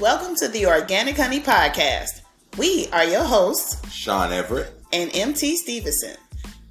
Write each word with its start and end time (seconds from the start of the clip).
Welcome 0.00 0.34
to 0.36 0.48
the 0.48 0.64
Organic 0.64 1.18
Honey 1.18 1.40
Podcast. 1.40 2.22
We 2.56 2.88
are 2.90 3.04
your 3.04 3.22
hosts, 3.22 3.86
Sean 3.92 4.32
Everett 4.32 4.72
and 4.94 5.14
MT 5.14 5.58
Stevenson. 5.58 6.16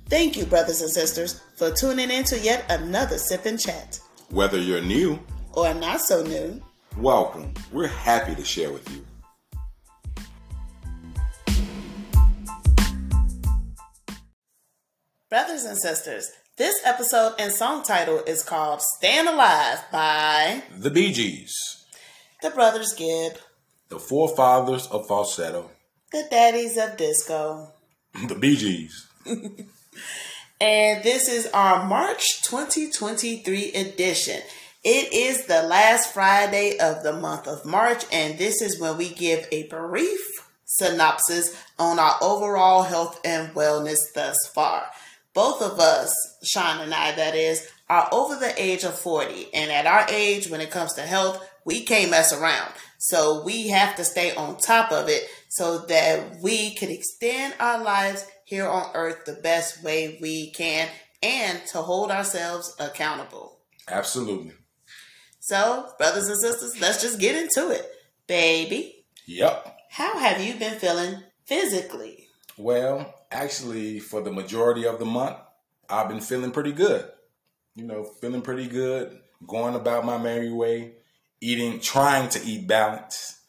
Thank 0.08 0.36
you, 0.36 0.46
brothers 0.48 0.82
and 0.82 0.90
sisters, 0.90 1.40
for 1.56 1.70
tuning 1.70 2.10
in 2.10 2.24
to 2.24 2.40
yet 2.40 2.66
another 2.70 3.20
Sip 3.20 3.46
and 3.46 3.60
Chat. 3.60 4.00
Whether 4.32 4.58
you're 4.58 4.82
new 4.82 5.20
or 5.54 5.72
not 5.76 6.02
so 6.02 6.24
new, 6.24 6.60
welcome. 6.98 7.54
We're 7.72 7.86
happy 7.86 8.34
to 8.34 8.44
share 8.44 8.72
with 8.72 8.90
you. 8.90 9.06
Brothers 15.30 15.66
and 15.66 15.78
sisters, 15.78 16.32
this 16.58 16.82
episode 16.84 17.36
and 17.38 17.52
song 17.52 17.84
title 17.84 18.24
is 18.26 18.42
called 18.42 18.82
Stayin' 18.98 19.28
Alive 19.28 19.84
by 19.92 20.64
The 20.76 20.90
Bee 20.90 21.14
Gees, 21.14 21.79
The 22.42 22.52
Brothers 22.52 22.94
Gibb, 22.94 23.34
The 23.90 24.00
Forefathers 24.00 24.88
of 24.88 25.08
Falsetto, 25.08 25.72
The 26.12 26.26
Daddies 26.32 26.78
of 26.78 26.96
Disco, 26.96 27.74
The 28.28 28.36
Bee 28.36 28.56
Gees. 28.56 29.08
and 29.26 31.04
this 31.04 31.28
is 31.28 31.48
our 31.54 31.86
March 31.86 32.42
2023 32.44 33.74
edition. 33.74 34.42
It 34.86 35.12
is 35.12 35.48
the 35.48 35.64
last 35.64 36.14
Friday 36.14 36.78
of 36.80 37.04
the 37.04 37.14
month 37.14 37.46
of 37.46 37.66
March, 37.66 38.06
and 38.10 38.38
this 38.38 38.62
is 38.62 38.80
when 38.80 38.96
we 38.96 39.10
give 39.10 39.46
a 39.52 39.68
brief 39.68 40.22
synopsis 40.64 41.54
on 41.78 42.00
our 42.00 42.16
overall 42.22 42.84
health 42.84 43.20
and 43.26 43.54
wellness 43.54 44.00
thus 44.16 44.38
far 44.54 44.86
both 45.34 45.62
of 45.62 45.80
us, 45.80 46.14
Sean 46.44 46.82
and 46.82 46.94
I, 46.94 47.14
that 47.14 47.36
is, 47.36 47.70
are 47.90 48.08
over 48.12 48.36
the 48.36 48.54
age 48.62 48.84
of 48.84 48.98
40. 48.98 49.54
And 49.54 49.72
at 49.72 49.88
our 49.88 50.06
age, 50.10 50.50
when 50.50 50.62
it 50.62 50.72
comes 50.72 50.94
to 50.94 51.02
health, 51.02 51.44
we 51.66 51.84
can't 51.84 52.12
mess 52.12 52.32
around. 52.32 52.72
So 52.98 53.44
we 53.44 53.70
have 53.70 53.96
to 53.96 54.04
stay 54.04 54.36
on 54.36 54.58
top 54.58 54.92
of 54.92 55.10
it 55.10 55.24
so 55.48 55.80
that 55.86 56.38
we 56.42 56.76
can 56.76 56.90
extend 56.90 57.56
our 57.60 57.84
lives 57.84 58.26
here 58.46 58.68
on 58.68 58.92
earth 58.94 59.26
the 59.26 59.34
best 59.34 59.84
way 59.84 60.18
we 60.22 60.52
can 60.52 60.88
and 61.24 61.62
to 61.68 61.80
hold 61.80 62.12
ourselves 62.12 62.76
accountable. 62.80 63.60
Absolutely. 63.88 64.54
So, 65.40 65.88
brothers 65.98 66.28
and 66.28 66.40
sisters, 66.40 66.80
let's 66.80 67.02
just 67.02 67.20
get 67.20 67.36
into 67.36 67.72
it. 67.72 67.90
Baby. 68.28 69.06
Yep. 69.26 69.78
How 69.90 70.18
have 70.20 70.42
you 70.42 70.56
been 70.56 70.78
feeling 70.78 71.24
physically? 71.46 72.28
Well, 72.58 73.14
actually, 73.32 74.00
for 74.00 74.22
the 74.22 74.32
majority 74.32 74.86
of 74.86 75.00
the 75.00 75.06
month, 75.06 75.38
I've 75.90 76.10
been 76.10 76.22
feeling 76.22 76.52
pretty 76.52 76.74
good. 76.74 77.10
You 77.76 77.86
know, 77.86 78.04
feeling 78.04 78.42
pretty 78.42 78.68
good, 78.68 79.20
going 79.48 79.76
about 79.76 80.06
my 80.06 80.18
merry 80.18 80.52
way, 80.52 80.94
eating, 81.42 81.80
trying 81.80 82.30
to 82.30 82.44
eat 82.44 82.68
balance, 82.68 83.40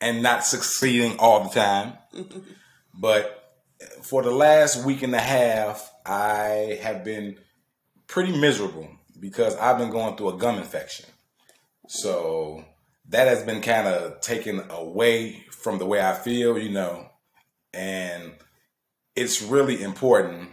and 0.00 0.22
not 0.22 0.44
succeeding 0.44 1.18
all 1.18 1.44
the 1.44 1.50
time. 1.50 1.94
but 2.94 3.44
for 4.02 4.22
the 4.22 4.30
last 4.30 4.84
week 4.84 5.02
and 5.02 5.14
a 5.14 5.20
half, 5.20 5.90
I 6.06 6.78
have 6.82 7.04
been 7.04 7.38
pretty 8.06 8.36
miserable 8.36 8.88
because 9.18 9.56
I've 9.56 9.78
been 9.78 9.90
going 9.90 10.16
through 10.16 10.30
a 10.30 10.36
gum 10.36 10.58
infection. 10.58 11.06
So 11.88 12.64
that 13.08 13.28
has 13.28 13.42
been 13.42 13.60
kind 13.60 13.86
of 13.86 14.20
taken 14.20 14.62
away 14.70 15.44
from 15.50 15.78
the 15.78 15.86
way 15.86 16.00
I 16.00 16.14
feel, 16.14 16.58
you 16.58 16.70
know, 16.70 17.08
and 17.72 18.32
it's 19.16 19.42
really 19.42 19.82
important 19.82 20.50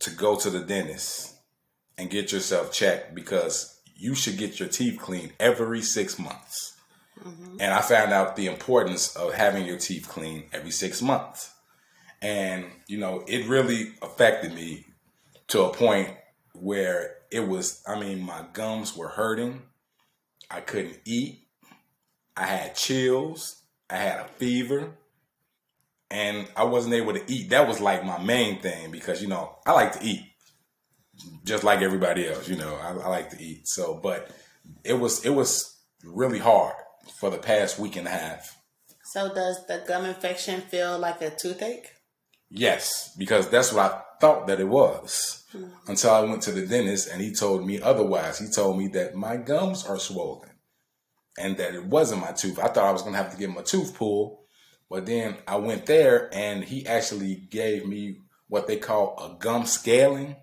to 0.00 0.10
go 0.10 0.36
to 0.36 0.50
the 0.50 0.60
dentist 0.60 1.29
and 2.00 2.08
get 2.08 2.32
yourself 2.32 2.72
checked 2.72 3.14
because 3.14 3.78
you 3.94 4.14
should 4.14 4.38
get 4.38 4.58
your 4.58 4.70
teeth 4.70 4.98
cleaned 4.98 5.32
every 5.38 5.82
six 5.82 6.18
months. 6.18 6.74
Mm-hmm. 7.22 7.58
And 7.60 7.74
I 7.74 7.82
found 7.82 8.12
out 8.12 8.36
the 8.36 8.46
importance 8.46 9.14
of 9.14 9.34
having 9.34 9.66
your 9.66 9.76
teeth 9.76 10.08
cleaned 10.08 10.44
every 10.54 10.70
six 10.70 11.02
months. 11.02 11.52
And, 12.22 12.64
you 12.86 12.96
know, 12.96 13.22
it 13.28 13.46
really 13.46 13.92
affected 14.00 14.54
me 14.54 14.86
to 15.48 15.64
a 15.64 15.74
point 15.74 16.08
where 16.54 17.16
it 17.30 17.46
was, 17.46 17.82
I 17.86 18.00
mean, 18.00 18.22
my 18.22 18.44
gums 18.54 18.96
were 18.96 19.08
hurting. 19.08 19.60
I 20.50 20.60
couldn't 20.60 20.98
eat. 21.04 21.46
I 22.34 22.46
had 22.46 22.74
chills. 22.74 23.62
I 23.90 23.96
had 23.96 24.20
a 24.20 24.28
fever 24.38 24.94
and 26.10 26.48
I 26.56 26.64
wasn't 26.64 26.94
able 26.94 27.12
to 27.12 27.22
eat. 27.30 27.50
That 27.50 27.68
was 27.68 27.80
like 27.80 28.04
my 28.04 28.22
main 28.22 28.60
thing 28.60 28.90
because 28.90 29.22
you 29.22 29.28
know 29.28 29.58
I 29.66 29.72
like 29.72 29.98
to 29.98 30.04
eat, 30.04 30.22
just 31.44 31.64
like 31.64 31.80
everybody 31.80 32.28
else. 32.28 32.48
You 32.48 32.56
know 32.56 32.74
I, 32.76 32.90
I, 32.90 33.08
like 33.08 33.30
to 33.30 33.42
eat. 33.42 33.68
So, 33.68 33.94
but 33.94 34.30
it 34.84 34.94
was 34.94 35.24
it 35.24 35.30
was 35.30 35.78
really 36.04 36.38
hard 36.38 36.74
for 37.18 37.30
the 37.30 37.38
past 37.38 37.78
week 37.78 37.96
and 37.96 38.06
a 38.06 38.10
half. 38.10 38.56
So, 39.04 39.32
does 39.34 39.66
the 39.66 39.82
gum 39.86 40.04
infection 40.04 40.60
feel 40.60 40.98
like 40.98 41.20
a 41.22 41.30
toothache? 41.30 41.88
Yes, 42.50 43.14
because 43.16 43.48
that's 43.48 43.72
what 43.72 43.92
I 43.92 44.02
thought 44.20 44.46
that 44.48 44.60
it 44.60 44.68
was 44.68 45.44
mm-hmm. 45.54 45.70
until 45.86 46.10
I 46.10 46.20
went 46.20 46.42
to 46.42 46.52
the 46.52 46.66
dentist 46.66 47.08
and 47.10 47.20
he 47.20 47.32
told 47.32 47.66
me 47.66 47.80
otherwise. 47.80 48.38
He 48.38 48.48
told 48.48 48.78
me 48.78 48.88
that 48.88 49.14
my 49.14 49.36
gums 49.36 49.86
are 49.86 49.98
swollen 49.98 50.50
and 51.38 51.56
that 51.58 51.74
it 51.74 51.86
wasn't 51.86 52.22
my 52.22 52.32
tooth. 52.32 52.58
I 52.58 52.68
thought 52.68 52.88
I 52.88 52.92
was 52.92 53.02
going 53.02 53.14
to 53.14 53.22
have 53.22 53.32
to 53.32 53.38
get 53.38 53.50
my 53.50 53.62
tooth 53.62 53.94
pulled 53.94 54.40
but 54.90 55.06
then 55.06 55.36
I 55.46 55.56
went 55.56 55.86
there 55.86 56.28
and 56.34 56.64
he 56.64 56.84
actually 56.84 57.36
gave 57.36 57.86
me 57.86 58.18
what 58.48 58.66
they 58.66 58.76
call 58.76 59.16
a 59.18 59.40
gum 59.40 59.64
scaling, 59.64 60.34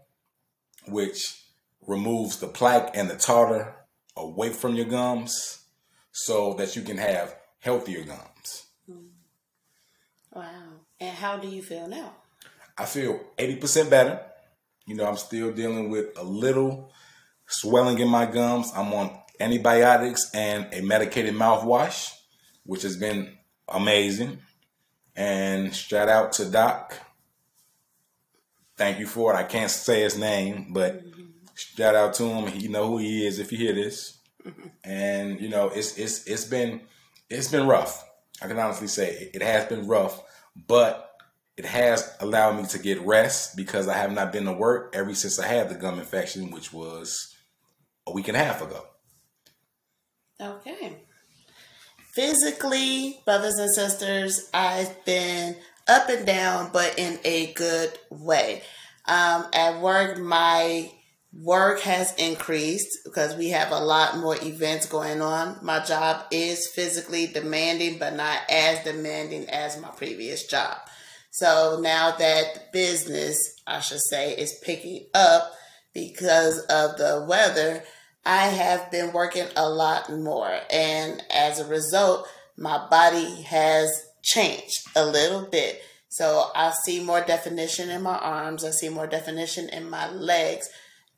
which 0.87 1.43
removes 1.85 2.37
the 2.37 2.47
plaque 2.47 2.91
and 2.95 3.09
the 3.09 3.15
tartar 3.15 3.75
away 4.15 4.49
from 4.49 4.75
your 4.75 4.85
gums 4.85 5.63
so 6.11 6.53
that 6.55 6.75
you 6.75 6.81
can 6.81 6.97
have 6.97 7.35
healthier 7.59 8.03
gums. 8.03 8.65
Hmm. 8.89 9.07
Wow. 10.33 10.73
And 10.99 11.15
how 11.15 11.37
do 11.37 11.47
you 11.47 11.61
feel 11.61 11.87
now? 11.87 12.15
I 12.77 12.85
feel 12.85 13.19
80% 13.37 13.89
better. 13.89 14.19
You 14.85 14.95
know, 14.95 15.05
I'm 15.05 15.17
still 15.17 15.51
dealing 15.51 15.89
with 15.89 16.17
a 16.17 16.23
little 16.23 16.91
swelling 17.47 17.99
in 17.99 18.07
my 18.07 18.25
gums. 18.25 18.71
I'm 18.75 18.93
on 18.93 19.17
antibiotics 19.39 20.29
and 20.33 20.67
a 20.73 20.81
medicated 20.81 21.33
mouthwash, 21.33 22.13
which 22.63 22.83
has 22.83 22.97
been 22.97 23.37
amazing. 23.67 24.39
And 25.15 25.75
shout 25.75 26.09
out 26.09 26.33
to 26.33 26.45
Doc. 26.45 26.93
Thank 28.77 28.99
you 28.99 29.07
for 29.07 29.33
it. 29.33 29.37
I 29.37 29.43
can't 29.43 29.71
say 29.71 30.01
his 30.01 30.17
name, 30.17 30.67
but 30.71 31.01
shout 31.55 31.95
out 31.95 32.13
to 32.15 32.23
him. 32.25 32.59
You 32.59 32.69
know 32.69 32.87
who 32.87 32.97
he 32.99 33.25
is 33.25 33.39
if 33.39 33.51
you 33.51 33.57
hear 33.57 33.73
this. 33.73 34.17
And 34.83 35.41
you 35.41 35.49
know, 35.49 35.69
it's 35.69 35.97
it's 35.97 36.25
it's 36.27 36.45
been 36.45 36.81
it's 37.29 37.49
been 37.49 37.67
rough. 37.67 38.03
I 38.41 38.47
can 38.47 38.59
honestly 38.59 38.87
say 38.87 39.29
it 39.33 39.41
has 39.41 39.65
been 39.65 39.87
rough, 39.87 40.21
but 40.67 41.15
it 41.57 41.65
has 41.65 42.15
allowed 42.19 42.61
me 42.61 42.67
to 42.67 42.79
get 42.79 43.01
rest 43.01 43.57
because 43.57 43.87
I 43.87 43.97
have 43.97 44.11
not 44.11 44.31
been 44.31 44.45
to 44.45 44.53
work 44.53 44.93
ever 44.95 45.13
since 45.15 45.39
I 45.39 45.47
had 45.47 45.69
the 45.69 45.75
gum 45.75 45.99
infection, 45.99 46.51
which 46.51 46.71
was 46.71 47.35
a 48.05 48.11
week 48.11 48.27
and 48.27 48.37
a 48.37 48.43
half 48.43 48.61
ago. 48.61 48.85
Okay 50.39 50.97
physically, 52.17 53.19
brothers 53.25 53.59
and 53.59 53.71
sisters, 53.71 54.49
I've 54.51 55.05
been 55.05 55.55
up 55.87 56.09
and 56.09 56.25
down, 56.25 56.69
but 56.71 56.97
in 56.97 57.19
a 57.23 57.53
good 57.53 57.97
way. 58.09 58.61
Um, 59.07 59.45
at 59.53 59.81
work, 59.81 60.19
my 60.19 60.91
work 61.33 61.81
has 61.81 62.13
increased 62.15 62.99
because 63.05 63.35
we 63.35 63.49
have 63.49 63.71
a 63.71 63.79
lot 63.79 64.17
more 64.17 64.35
events 64.41 64.87
going 64.87 65.21
on. 65.21 65.57
My 65.61 65.83
job 65.83 66.25
is 66.31 66.67
physically 66.67 67.27
demanding, 67.27 67.99
but 67.99 68.15
not 68.15 68.39
as 68.49 68.83
demanding 68.83 69.49
as 69.49 69.79
my 69.79 69.89
previous 69.89 70.45
job. 70.47 70.77
So 71.31 71.79
now 71.81 72.15
that 72.17 72.71
business, 72.73 73.61
I 73.67 73.81
should 73.81 74.01
say, 74.01 74.33
is 74.33 74.59
picking 74.63 75.05
up 75.13 75.53
because 75.93 76.59
of 76.61 76.97
the 76.97 77.25
weather, 77.27 77.83
I 78.25 78.47
have 78.47 78.91
been 78.91 79.13
working 79.13 79.47
a 79.55 79.69
lot 79.69 80.11
more. 80.11 80.59
And 80.71 81.23
as 81.31 81.59
a 81.59 81.67
result, 81.67 82.27
my 82.57 82.87
body 82.89 83.43
has 83.43 83.89
changed 84.23 84.87
a 84.95 85.05
little 85.05 85.43
bit. 85.43 85.81
So 86.09 86.49
I 86.55 86.71
see 86.71 87.03
more 87.03 87.21
definition 87.21 87.89
in 87.89 88.01
my 88.01 88.17
arms, 88.17 88.63
I 88.63 88.71
see 88.71 88.89
more 88.89 89.07
definition 89.07 89.69
in 89.69 89.89
my 89.89 90.09
legs, 90.09 90.69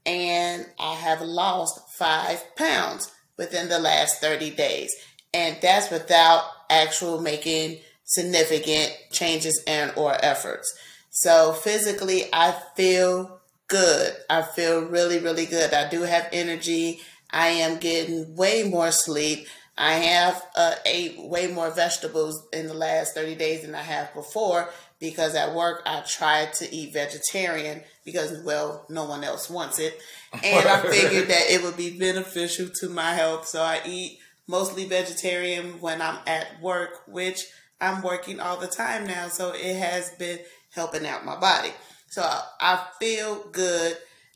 and 0.06 0.66
I 0.80 0.94
have 0.94 1.22
lost 1.22 1.80
five 1.98 2.44
pounds 2.56 3.12
within 3.38 3.70
the 3.70 3.80
last 3.80 4.20
30 4.22 4.52
days. 4.52 4.94
And 5.34 5.58
that's 5.62 5.92
without 5.92 6.44
actual 6.70 7.22
making 7.22 7.80
significant 8.04 8.96
changes 9.12 9.62
and 9.68 9.94
or 9.96 10.18
efforts. 10.24 10.74
So 11.12 11.54
physically 11.54 12.24
I 12.34 12.56
feel 12.76 13.40
good. 13.68 14.14
I 14.30 14.42
feel 14.42 14.82
really, 14.82 15.20
really 15.20 15.46
good. 15.46 15.74
I 15.74 15.90
do 15.90 16.02
have 16.02 16.28
energy. 16.32 17.02
I 17.32 17.48
am 17.48 17.78
getting 17.78 18.36
way 18.36 18.64
more 18.64 18.92
sleep. 18.92 19.48
I 19.80 19.94
have 19.94 20.46
uh, 20.58 20.76
ate 20.86 21.16
way 21.18 21.48
more 21.48 21.72
vegetables 21.72 22.46
in 22.52 22.68
the 22.68 22.74
last 22.74 23.16
30 23.16 23.36
days 23.36 23.62
than 23.62 23.74
I 23.74 23.82
have 23.82 24.14
before 24.14 24.70
because 25.00 25.36
at 25.36 25.56
work 25.56 25.82
I 25.86 26.02
tried 26.02 26.54
to 26.56 26.76
eat 26.76 26.92
vegetarian 26.92 27.84
because, 28.04 28.44
well, 28.44 28.86
no 28.90 29.06
one 29.06 29.24
else 29.24 29.50
wants 29.50 29.80
it. 29.80 29.98
And 30.44 30.68
I 30.68 30.82
figured 30.82 31.30
that 31.30 31.50
it 31.50 31.64
would 31.64 31.78
be 31.78 31.98
beneficial 31.98 32.68
to 32.82 32.90
my 32.90 33.14
health. 33.14 33.48
So 33.48 33.62
I 33.62 33.80
eat 33.86 34.20
mostly 34.48 34.84
vegetarian 34.84 35.80
when 35.80 36.02
I'm 36.02 36.20
at 36.28 36.62
work, 36.62 37.04
which 37.08 37.46
I'm 37.80 38.04
working 38.04 38.42
all 38.42 38.58
the 38.58 38.68
time 38.68 39.08
now. 39.08 39.30
So 39.30 39.54
it 39.56 39.78
has 39.78 40.10
been 40.20 40.40
helping 40.76 41.08
out 41.08 41.26
my 41.26 41.40
body. 41.40 41.72
So 42.10 42.22
I 42.22 42.86
feel 43.00 43.48
good 43.52 43.96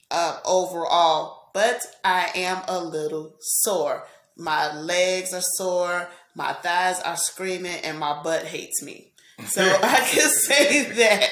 uh, 0.10 0.40
overall, 0.45 1.50
but 1.54 1.81
I 2.06 2.30
am 2.34 2.62
a 2.68 2.81
little 2.81 3.36
sore. 3.40 4.06
My 4.38 4.74
legs 4.75 5.33
are 5.33 5.41
sore, 5.41 6.09
my 6.35 6.53
thighs 6.53 7.00
are 7.01 7.18
screaming, 7.18 7.80
and 7.83 8.00
my 8.00 8.21
butt 8.24 8.45
hates 8.45 8.81
me. 8.83 9.12
So 9.45 9.63
I 9.83 9.97
can 9.97 10.30
say 10.30 10.91
that. 10.91 11.30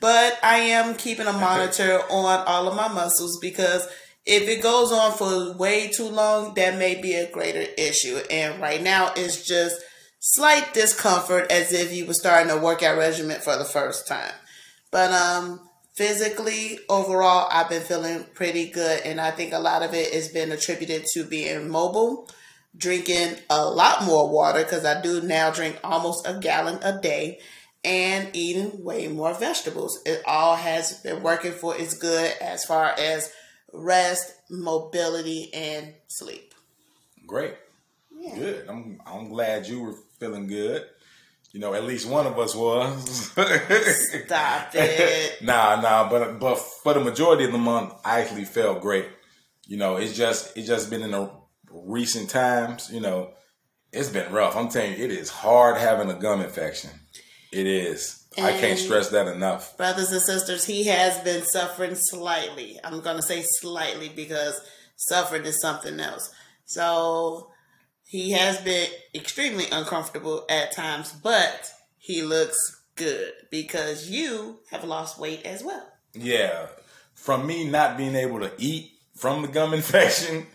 But 0.00 0.38
I 0.42 0.58
am 0.58 0.94
keeping 0.94 1.26
a 1.26 1.32
monitor 1.32 2.00
on 2.08 2.46
all 2.46 2.68
of 2.68 2.76
my 2.76 2.88
muscles 2.88 3.38
because 3.40 3.88
if 4.24 4.48
it 4.48 4.62
goes 4.62 4.92
on 4.92 5.12
for 5.12 5.56
way 5.56 5.88
too 5.88 6.08
long, 6.08 6.54
that 6.54 6.78
may 6.78 7.00
be 7.00 7.14
a 7.14 7.30
greater 7.30 7.66
issue. 7.76 8.18
And 8.30 8.60
right 8.60 8.82
now, 8.82 9.12
it's 9.16 9.44
just 9.44 9.76
slight 10.20 10.74
discomfort 10.74 11.50
as 11.50 11.72
if 11.72 11.92
you 11.92 12.06
were 12.06 12.14
starting 12.14 12.50
a 12.50 12.58
workout 12.58 12.98
regimen 12.98 13.40
for 13.40 13.56
the 13.56 13.64
first 13.64 14.06
time. 14.06 14.32
But 14.90 15.12
um, 15.12 15.68
physically, 15.96 16.78
overall, 16.88 17.48
I've 17.50 17.68
been 17.68 17.82
feeling 17.82 18.24
pretty 18.34 18.68
good, 18.68 19.00
and 19.04 19.20
I 19.20 19.30
think 19.30 19.52
a 19.52 19.58
lot 19.58 19.82
of 19.82 19.94
it 19.94 20.12
has 20.12 20.28
been 20.28 20.52
attributed 20.52 21.06
to 21.14 21.24
being 21.24 21.68
mobile, 21.68 22.28
drinking 22.78 23.36
a 23.50 23.64
lot 23.64 24.04
more 24.04 24.30
water 24.30 24.62
because 24.62 24.84
I 24.84 25.02
do 25.02 25.20
now 25.20 25.50
drink 25.50 25.78
almost 25.84 26.26
a 26.26 26.38
gallon 26.38 26.78
a 26.82 27.00
day, 27.00 27.40
and 27.84 28.30
eating 28.34 28.82
way 28.84 29.08
more 29.08 29.34
vegetables. 29.34 30.00
It 30.06 30.22
all 30.26 30.56
has 30.56 31.00
been 31.00 31.22
working 31.22 31.52
for 31.52 31.76
its 31.76 31.96
good 31.96 32.32
as 32.40 32.64
far 32.64 32.94
as 32.98 33.32
rest, 33.72 34.32
mobility, 34.50 35.52
and 35.52 35.94
sleep. 36.06 36.54
Great. 37.26 37.54
Yeah. 38.10 38.34
Good. 38.34 38.68
I'm 38.68 39.00
I'm 39.06 39.28
glad 39.28 39.66
you 39.66 39.80
were 39.80 39.94
feeling 40.18 40.46
good. 40.46 40.84
You 41.52 41.60
know, 41.60 41.72
at 41.72 41.84
least 41.84 42.08
one 42.08 42.26
of 42.26 42.38
us 42.38 42.54
was. 42.54 43.30
Stop 43.30 44.70
it. 44.74 45.42
nah, 45.42 45.80
nah, 45.80 46.08
but 46.08 46.38
but 46.38 46.56
for 46.56 46.94
the 46.94 47.00
majority 47.00 47.44
of 47.44 47.52
the 47.52 47.58
month, 47.58 47.94
I 48.04 48.20
actually 48.20 48.44
felt 48.44 48.80
great. 48.82 49.06
You 49.66 49.76
know, 49.76 49.96
it's 49.96 50.16
just 50.16 50.56
it's 50.56 50.66
just 50.66 50.90
been 50.90 51.02
in 51.02 51.12
the 51.12 51.30
recent 51.70 52.30
times. 52.30 52.90
You 52.92 53.00
know, 53.00 53.30
it's 53.92 54.10
been 54.10 54.32
rough. 54.32 54.56
I'm 54.56 54.68
telling 54.68 54.98
you, 54.98 55.04
it 55.04 55.10
is 55.10 55.30
hard 55.30 55.76
having 55.76 56.10
a 56.10 56.14
gum 56.14 56.40
infection. 56.40 56.90
It 57.52 57.66
is. 57.66 58.24
And 58.36 58.46
I 58.46 58.58
can't 58.58 58.78
stress 58.78 59.08
that 59.10 59.26
enough. 59.26 59.76
Brothers 59.76 60.12
and 60.12 60.20
sisters, 60.20 60.64
he 60.64 60.84
has 60.84 61.18
been 61.20 61.42
suffering 61.42 61.94
slightly. 61.94 62.78
I'm 62.84 63.00
going 63.00 63.16
to 63.16 63.22
say 63.22 63.42
slightly 63.60 64.08
because 64.08 64.60
suffering 64.96 65.44
is 65.44 65.60
something 65.60 65.98
else. 65.98 66.30
So 66.66 67.50
he 68.04 68.32
has 68.32 68.60
been 68.60 68.88
extremely 69.14 69.64
uncomfortable 69.70 70.44
at 70.48 70.72
times, 70.72 71.12
but 71.12 71.72
he 71.98 72.22
looks 72.22 72.56
good 72.96 73.32
because 73.50 74.10
you 74.10 74.60
have 74.70 74.84
lost 74.84 75.18
weight 75.18 75.44
as 75.44 75.64
well. 75.64 75.88
Yeah. 76.12 76.66
From 77.14 77.46
me 77.46 77.68
not 77.68 77.96
being 77.96 78.14
able 78.14 78.40
to 78.40 78.52
eat 78.58 78.92
from 79.16 79.42
the 79.42 79.48
gum 79.48 79.72
infection, 79.74 80.46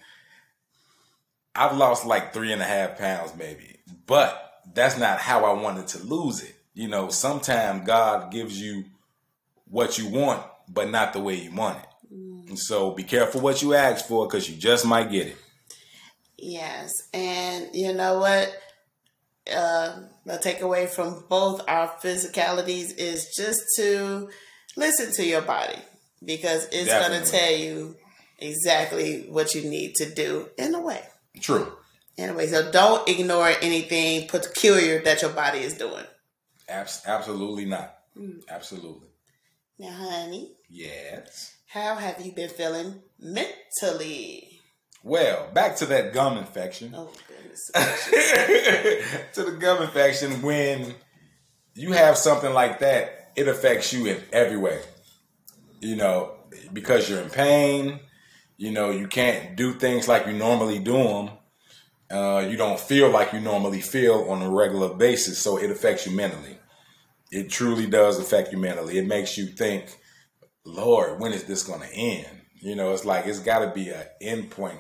I've 1.55 1.77
lost 1.77 2.05
like 2.05 2.33
three 2.33 2.51
and 2.51 2.61
a 2.61 2.65
half 2.65 2.97
pounds, 2.97 3.33
maybe. 3.37 3.77
But 4.05 4.61
that's 4.73 4.97
not 4.97 5.19
how 5.19 5.45
I 5.45 5.53
wanted 5.53 5.87
to 5.89 6.03
lose 6.03 6.41
it 6.41 6.55
you 6.73 6.87
know, 6.87 7.09
sometimes 7.09 7.85
God 7.85 8.31
gives 8.31 8.59
you 8.59 8.85
what 9.65 9.97
you 9.97 10.07
want, 10.07 10.43
but 10.67 10.89
not 10.89 11.13
the 11.13 11.19
way 11.19 11.35
you 11.35 11.51
want 11.51 11.77
it. 11.77 12.13
Mm. 12.13 12.49
And 12.49 12.59
so 12.59 12.91
be 12.91 13.03
careful 13.03 13.41
what 13.41 13.61
you 13.61 13.73
ask 13.73 14.05
for 14.07 14.27
because 14.27 14.49
you 14.49 14.57
just 14.57 14.85
might 14.85 15.11
get 15.11 15.27
it. 15.27 15.37
Yes. 16.37 16.91
And 17.13 17.69
you 17.73 17.93
know 17.93 18.19
what? 18.19 18.55
Uh, 19.51 20.03
the 20.25 20.37
takeaway 20.37 20.89
from 20.89 21.25
both 21.29 21.61
our 21.67 21.89
physicalities 22.01 22.97
is 22.97 23.33
just 23.37 23.61
to 23.75 24.29
listen 24.77 25.11
to 25.13 25.25
your 25.25 25.41
body 25.41 25.77
because 26.25 26.67
it's 26.71 26.91
going 26.91 27.21
to 27.21 27.29
tell 27.29 27.51
you 27.51 27.95
exactly 28.39 29.25
what 29.29 29.53
you 29.53 29.69
need 29.69 29.95
to 29.95 30.13
do 30.13 30.49
in 30.57 30.73
a 30.73 30.81
way. 30.81 31.01
True. 31.39 31.71
Anyway, 32.17 32.47
so 32.47 32.71
don't 32.71 33.07
ignore 33.09 33.47
anything 33.61 34.27
peculiar 34.27 35.01
that 35.01 35.21
your 35.21 35.31
body 35.31 35.59
is 35.59 35.73
doing. 35.73 36.05
Abs- 36.69 37.01
absolutely 37.05 37.65
not. 37.65 37.97
Mm. 38.17 38.41
Absolutely. 38.49 39.07
Now, 39.79 39.91
honey. 39.91 40.51
Yes. 40.69 41.55
How 41.67 41.95
have 41.95 42.23
you 42.23 42.31
been 42.31 42.49
feeling 42.49 43.01
mentally? 43.19 44.61
Well, 45.03 45.49
back 45.53 45.75
to 45.77 45.85
that 45.87 46.13
gum 46.13 46.37
infection. 46.37 46.93
Oh 46.95 47.11
goodness. 47.27 47.71
to 49.33 49.43
the 49.43 49.57
gum 49.59 49.81
infection, 49.81 50.41
when 50.43 50.93
you 51.73 51.91
have 51.93 52.17
something 52.17 52.53
like 52.53 52.79
that, 52.79 53.31
it 53.35 53.47
affects 53.47 53.91
you 53.91 54.05
in 54.05 54.21
every 54.31 54.57
way. 54.57 54.81
You 55.81 55.95
know, 55.95 56.33
because 56.71 57.09
you're 57.09 57.21
in 57.21 57.29
pain. 57.29 57.99
You 58.63 58.71
know, 58.71 58.91
you 58.91 59.07
can't 59.07 59.55
do 59.55 59.73
things 59.73 60.07
like 60.07 60.25
you 60.25 60.33
normally 60.33 60.79
do 60.79 60.93
them 60.93 61.29
uh, 62.13 62.45
you 62.47 62.57
don't 62.57 62.79
feel 62.79 63.09
like 63.09 63.33
you 63.33 63.39
normally 63.39 63.81
feel 63.81 64.25
on 64.29 64.43
a 64.43 64.49
regular 64.49 64.93
basis, 64.93 65.39
so 65.39 65.57
it 65.57 65.71
affects 65.71 66.05
you 66.05 66.15
mentally. 66.15 66.59
It 67.31 67.49
truly 67.49 67.87
does 67.87 68.19
affect 68.19 68.51
you 68.51 68.59
mentally. 68.59 68.99
It 68.99 69.07
makes 69.07 69.35
you 69.35 69.47
think, 69.47 69.97
Lord, 70.63 71.19
when 71.19 71.33
is 71.33 71.45
this 71.45 71.63
going 71.63 71.81
to 71.81 71.91
end? 71.91 72.27
You 72.61 72.75
know, 72.75 72.93
it's 72.93 73.03
like 73.03 73.25
it's 73.25 73.39
got 73.39 73.59
to 73.59 73.71
be 73.71 73.89
an 73.89 74.03
end 74.21 74.51
point 74.51 74.79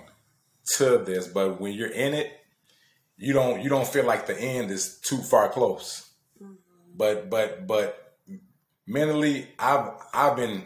to 0.75 0.99
this. 0.99 1.27
But 1.27 1.59
when 1.59 1.73
you're 1.73 1.91
in 1.91 2.13
it, 2.13 2.31
you 3.17 3.33
don't 3.33 3.63
you 3.63 3.69
don't 3.69 3.87
feel 3.87 4.05
like 4.05 4.27
the 4.27 4.39
end 4.39 4.69
is 4.69 4.99
too 4.99 5.17
far 5.17 5.49
close. 5.49 6.11
Mm-hmm. 6.41 6.53
But 6.95 7.31
but 7.31 7.65
but 7.65 8.15
mentally, 8.85 9.47
I've 9.57 9.89
I've 10.13 10.35
been 10.35 10.61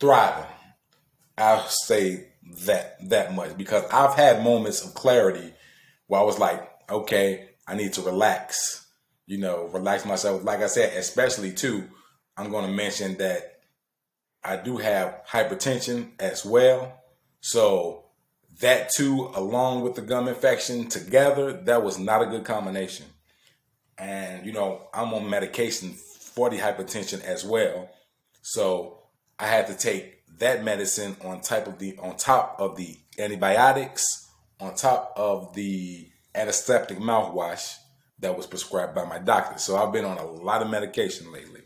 thriving. 0.00 0.50
I'll 1.38 1.66
say 1.68 2.28
that 2.64 2.96
that 3.08 3.34
much 3.34 3.56
because 3.56 3.84
I've 3.92 4.14
had 4.14 4.42
moments 4.42 4.84
of 4.84 4.94
clarity 4.94 5.52
where 6.06 6.20
I 6.20 6.24
was 6.24 6.38
like, 6.38 6.68
okay, 6.88 7.48
I 7.66 7.74
need 7.74 7.92
to 7.94 8.02
relax, 8.02 8.86
you 9.26 9.38
know, 9.38 9.68
relax 9.72 10.04
myself. 10.04 10.44
Like 10.44 10.60
I 10.60 10.68
said, 10.68 10.96
especially 10.96 11.52
too, 11.52 11.84
I'm 12.36 12.50
going 12.50 12.66
to 12.66 12.72
mention 12.72 13.16
that 13.18 13.60
I 14.44 14.56
do 14.56 14.76
have 14.76 15.22
hypertension 15.28 16.10
as 16.20 16.44
well. 16.44 17.00
So 17.40 18.04
that 18.60 18.90
too, 18.90 19.30
along 19.34 19.82
with 19.82 19.96
the 19.96 20.02
gum 20.02 20.28
infection 20.28 20.88
together, 20.88 21.52
that 21.52 21.82
was 21.82 21.98
not 21.98 22.22
a 22.22 22.26
good 22.26 22.44
combination. 22.44 23.06
And, 23.98 24.46
you 24.46 24.52
know, 24.52 24.88
I'm 24.94 25.12
on 25.14 25.28
medication 25.28 25.90
for 25.90 26.48
the 26.48 26.58
hypertension 26.58 27.22
as 27.24 27.44
well. 27.44 27.90
So 28.42 29.02
I 29.38 29.46
had 29.46 29.66
to 29.66 29.74
take 29.74 30.15
that 30.38 30.64
medicine 30.64 31.16
on 31.24 31.40
type 31.40 31.66
of 31.66 31.78
the 31.78 31.98
on 31.98 32.16
top 32.16 32.56
of 32.58 32.76
the 32.76 32.96
antibiotics 33.18 34.30
on 34.60 34.74
top 34.74 35.12
of 35.16 35.54
the 35.54 36.08
antiseptic 36.34 36.98
mouthwash 36.98 37.76
that 38.18 38.36
was 38.36 38.46
prescribed 38.46 38.94
by 38.94 39.04
my 39.04 39.18
doctor. 39.18 39.58
So 39.58 39.76
I've 39.76 39.92
been 39.92 40.04
on 40.04 40.18
a 40.18 40.26
lot 40.26 40.62
of 40.62 40.70
medication 40.70 41.32
lately. 41.32 41.62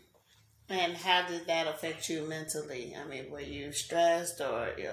And 0.69 0.93
how 0.93 1.27
did 1.27 1.47
that 1.47 1.67
affect 1.67 2.09
you 2.09 2.27
mentally? 2.27 2.95
I 2.99 3.07
mean, 3.07 3.29
were 3.29 3.41
you 3.41 3.71
stressed 3.71 4.39
or 4.41 4.69
you 4.77 4.89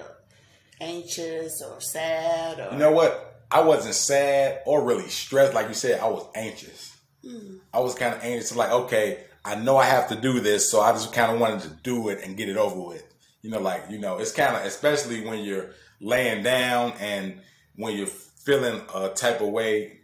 anxious 0.81 1.61
or 1.61 1.79
sad? 1.79 2.59
Or... 2.59 2.73
You 2.73 2.79
know 2.79 2.91
what? 2.91 3.43
I 3.51 3.61
wasn't 3.61 3.95
sad 3.95 4.61
or 4.65 4.83
really 4.83 5.07
stressed. 5.07 5.53
Like 5.53 5.67
you 5.69 5.73
said, 5.73 5.99
I 5.99 6.07
was 6.07 6.27
anxious. 6.35 6.97
Mm-hmm. 7.25 7.57
I 7.73 7.79
was 7.79 7.95
kind 7.95 8.13
of 8.13 8.23
anxious. 8.23 8.55
Like, 8.55 8.71
okay, 8.71 9.23
I 9.43 9.55
know 9.55 9.77
I 9.77 9.85
have 9.85 10.09
to 10.09 10.15
do 10.15 10.39
this, 10.39 10.69
so 10.69 10.81
I 10.81 10.91
just 10.91 11.13
kind 11.13 11.31
of 11.31 11.39
wanted 11.39 11.61
to 11.61 11.69
do 11.69 12.09
it 12.09 12.19
and 12.23 12.37
get 12.37 12.49
it 12.49 12.57
over 12.57 12.79
with. 12.79 13.08
You 13.41 13.49
know, 13.49 13.59
like 13.59 13.85
you 13.89 13.99
know, 13.99 14.17
it's 14.17 14.31
kind 14.31 14.55
of 14.55 14.65
especially 14.65 15.25
when 15.25 15.43
you're 15.43 15.71
laying 16.01 16.43
down 16.43 16.93
and 16.99 17.39
when 17.75 17.95
you're 17.95 18.07
feeling 18.07 18.81
a 18.93 19.09
type 19.09 19.41
of 19.41 19.49
way 19.49 19.99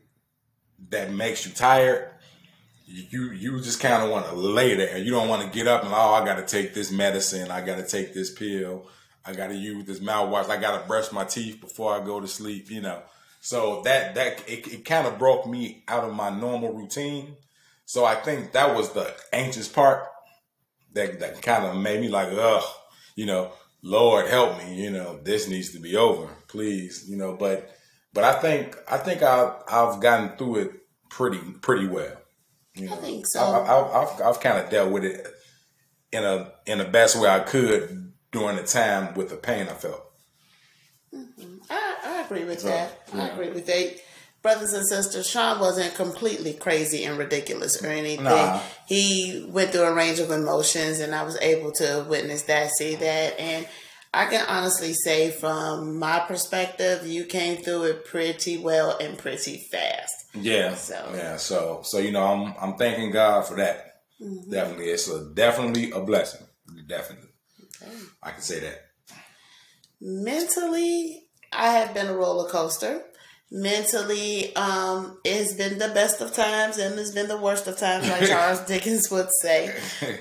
that 0.89 1.11
makes 1.11 1.45
you 1.45 1.51
tired, 1.51 2.09
you 2.85 3.31
you 3.31 3.61
just 3.61 3.79
kind 3.79 4.03
of 4.03 4.09
want 4.09 4.27
to 4.27 4.35
lay 4.35 4.75
there. 4.75 4.97
You 4.97 5.11
don't 5.11 5.27
want 5.27 5.41
to 5.41 5.57
get 5.57 5.67
up 5.67 5.83
and 5.83 5.93
oh, 5.93 6.13
I 6.13 6.25
got 6.25 6.35
to 6.35 6.45
take 6.45 6.73
this 6.73 6.91
medicine. 6.91 7.51
I 7.51 7.65
got 7.65 7.77
to 7.77 7.85
take 7.85 8.13
this 8.13 8.31
pill. 8.31 8.87
I 9.25 9.33
got 9.33 9.47
to 9.47 9.55
use 9.55 9.85
this 9.85 9.99
mouthwash. 9.99 10.49
I 10.49 10.57
got 10.57 10.79
to 10.79 10.87
brush 10.87 11.11
my 11.11 11.25
teeth 11.25 11.59
before 11.59 11.93
I 11.93 12.05
go 12.05 12.19
to 12.19 12.27
sleep. 12.27 12.69
You 12.69 12.81
know, 12.81 13.01
so 13.41 13.81
that 13.83 14.15
that 14.15 14.47
it, 14.47 14.67
it 14.71 14.85
kind 14.85 15.07
of 15.07 15.17
broke 15.17 15.47
me 15.47 15.83
out 15.87 16.03
of 16.03 16.13
my 16.13 16.29
normal 16.29 16.73
routine. 16.73 17.35
So 17.85 18.05
I 18.05 18.15
think 18.15 18.53
that 18.53 18.75
was 18.75 18.93
the 18.93 19.13
anxious 19.31 19.67
part 19.67 20.07
that 20.93 21.19
that 21.19 21.41
kind 21.41 21.65
of 21.65 21.75
made 21.77 22.01
me 22.01 22.07
like, 22.07 22.29
ugh, 22.31 22.63
you 23.15 23.25
know, 23.25 23.51
Lord 23.81 24.27
help 24.27 24.57
me, 24.57 24.81
you 24.81 24.91
know, 24.91 25.19
this 25.23 25.47
needs 25.47 25.71
to 25.71 25.79
be 25.79 25.95
over, 25.95 26.27
please, 26.47 27.05
you 27.09 27.17
know. 27.17 27.35
But 27.35 27.75
but 28.13 28.23
I 28.23 28.33
think 28.39 28.77
I 28.89 28.97
think 28.97 29.21
I've 29.23 29.53
I've 29.67 29.99
gotten 29.99 30.37
through 30.37 30.55
it 30.57 30.71
pretty 31.09 31.39
pretty 31.61 31.87
well. 31.87 32.17
You 32.75 32.87
know? 32.87 32.93
I 32.93 32.97
think 32.97 33.27
so. 33.27 33.41
I, 33.41 33.99
have 33.99 34.21
I've 34.21 34.39
kind 34.39 34.57
of 34.57 34.69
dealt 34.69 34.91
with 34.91 35.05
it 35.05 35.25
in 36.11 36.23
a 36.23 36.51
in 36.65 36.79
the 36.79 36.85
best 36.85 37.19
way 37.19 37.29
I 37.29 37.39
could 37.39 38.13
during 38.31 38.57
the 38.57 38.63
time 38.63 39.13
with 39.13 39.29
the 39.29 39.37
pain 39.37 39.67
I 39.67 39.73
felt. 39.73 40.03
Mm-hmm. 41.13 41.57
I, 41.69 41.95
I 42.03 42.21
agree 42.25 42.43
with 42.43 42.61
so, 42.61 42.67
that. 42.67 43.07
Yeah. 43.13 43.23
I 43.23 43.27
agree 43.29 43.51
with 43.51 43.65
that. 43.67 44.01
Brothers 44.45 44.73
and 44.73 44.87
sisters, 44.87 45.27
Sean 45.27 45.59
wasn't 45.59 45.95
completely 45.95 46.53
crazy 46.53 47.03
and 47.03 47.17
ridiculous 47.17 47.83
or 47.83 47.87
anything. 47.87 48.25
Nah. 48.25 48.61
He 48.85 49.43
went 49.49 49.71
through 49.71 49.85
a 49.85 49.93
range 49.95 50.19
of 50.19 50.29
emotions, 50.29 50.99
and 50.99 51.15
I 51.15 51.23
was 51.23 51.35
able 51.41 51.71
to 51.77 52.05
witness 52.07 52.43
that, 52.43 52.69
see 52.69 52.93
that, 52.93 53.39
and 53.39 53.67
I 54.13 54.27
can 54.27 54.45
honestly 54.47 54.93
say, 54.93 55.31
from 55.31 55.97
my 55.97 56.19
perspective, 56.19 57.07
you 57.07 57.25
came 57.25 57.57
through 57.63 57.85
it 57.85 58.05
pretty 58.05 58.59
well 58.59 58.95
and 58.99 59.17
pretty 59.17 59.57
fast. 59.71 60.13
Yeah. 60.35 60.75
So. 60.75 61.11
Yeah. 61.15 61.37
So 61.37 61.81
so 61.83 61.97
you 61.97 62.11
know 62.11 62.23
I'm 62.23 62.53
I'm 62.61 62.77
thanking 62.77 63.09
God 63.09 63.47
for 63.47 63.55
that. 63.55 64.03
Mm-hmm. 64.21 64.51
Definitely, 64.51 64.85
it's 64.85 65.09
a 65.09 65.27
definitely 65.33 65.89
a 65.89 66.01
blessing. 66.01 66.45
Definitely, 66.87 67.29
I 68.21 68.29
can 68.29 68.41
say 68.41 68.59
that. 68.59 68.79
Mentally, 69.99 71.29
I 71.51 71.71
have 71.71 71.95
been 71.95 72.07
a 72.07 72.13
roller 72.15 72.47
coaster. 72.47 73.01
Mentally, 73.57 74.53
um, 74.57 75.17
it's 75.23 75.53
been 75.53 75.77
the 75.77 75.87
best 75.87 76.19
of 76.19 76.33
times 76.33 76.77
and 76.77 76.99
it's 76.99 77.11
been 77.11 77.29
the 77.29 77.37
worst 77.37 77.67
of 77.67 77.77
times, 77.77 78.09
like 78.09 78.27
Charles 78.27 78.59
Dickens 78.67 79.09
would 79.09 79.29
say. 79.41 79.73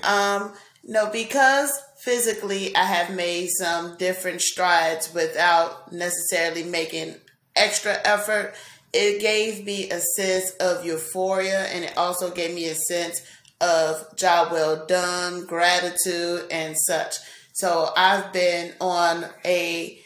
Um, 0.03 0.53
no, 0.85 1.09
because 1.11 1.69
physically 2.01 2.73
I 2.77 2.83
have 2.83 3.13
made 3.13 3.49
some 3.49 3.97
different 3.97 4.39
strides 4.39 5.13
without 5.13 5.91
necessarily 5.91 6.63
making 6.63 7.15
extra 7.57 7.97
effort. 8.05 8.53
It 8.93 9.19
gave 9.19 9.65
me 9.65 9.89
a 9.91 9.99
sense 9.99 10.51
of 10.61 10.85
euphoria 10.85 11.65
and 11.65 11.83
it 11.83 11.97
also 11.97 12.31
gave 12.31 12.55
me 12.55 12.69
a 12.69 12.75
sense 12.75 13.21
of 13.59 14.15
job 14.15 14.53
well 14.53 14.85
done, 14.85 15.45
gratitude, 15.45 16.47
and 16.51 16.77
such. 16.77 17.15
So 17.51 17.89
I've 17.97 18.31
been 18.31 18.75
on 18.79 19.25
a 19.43 19.99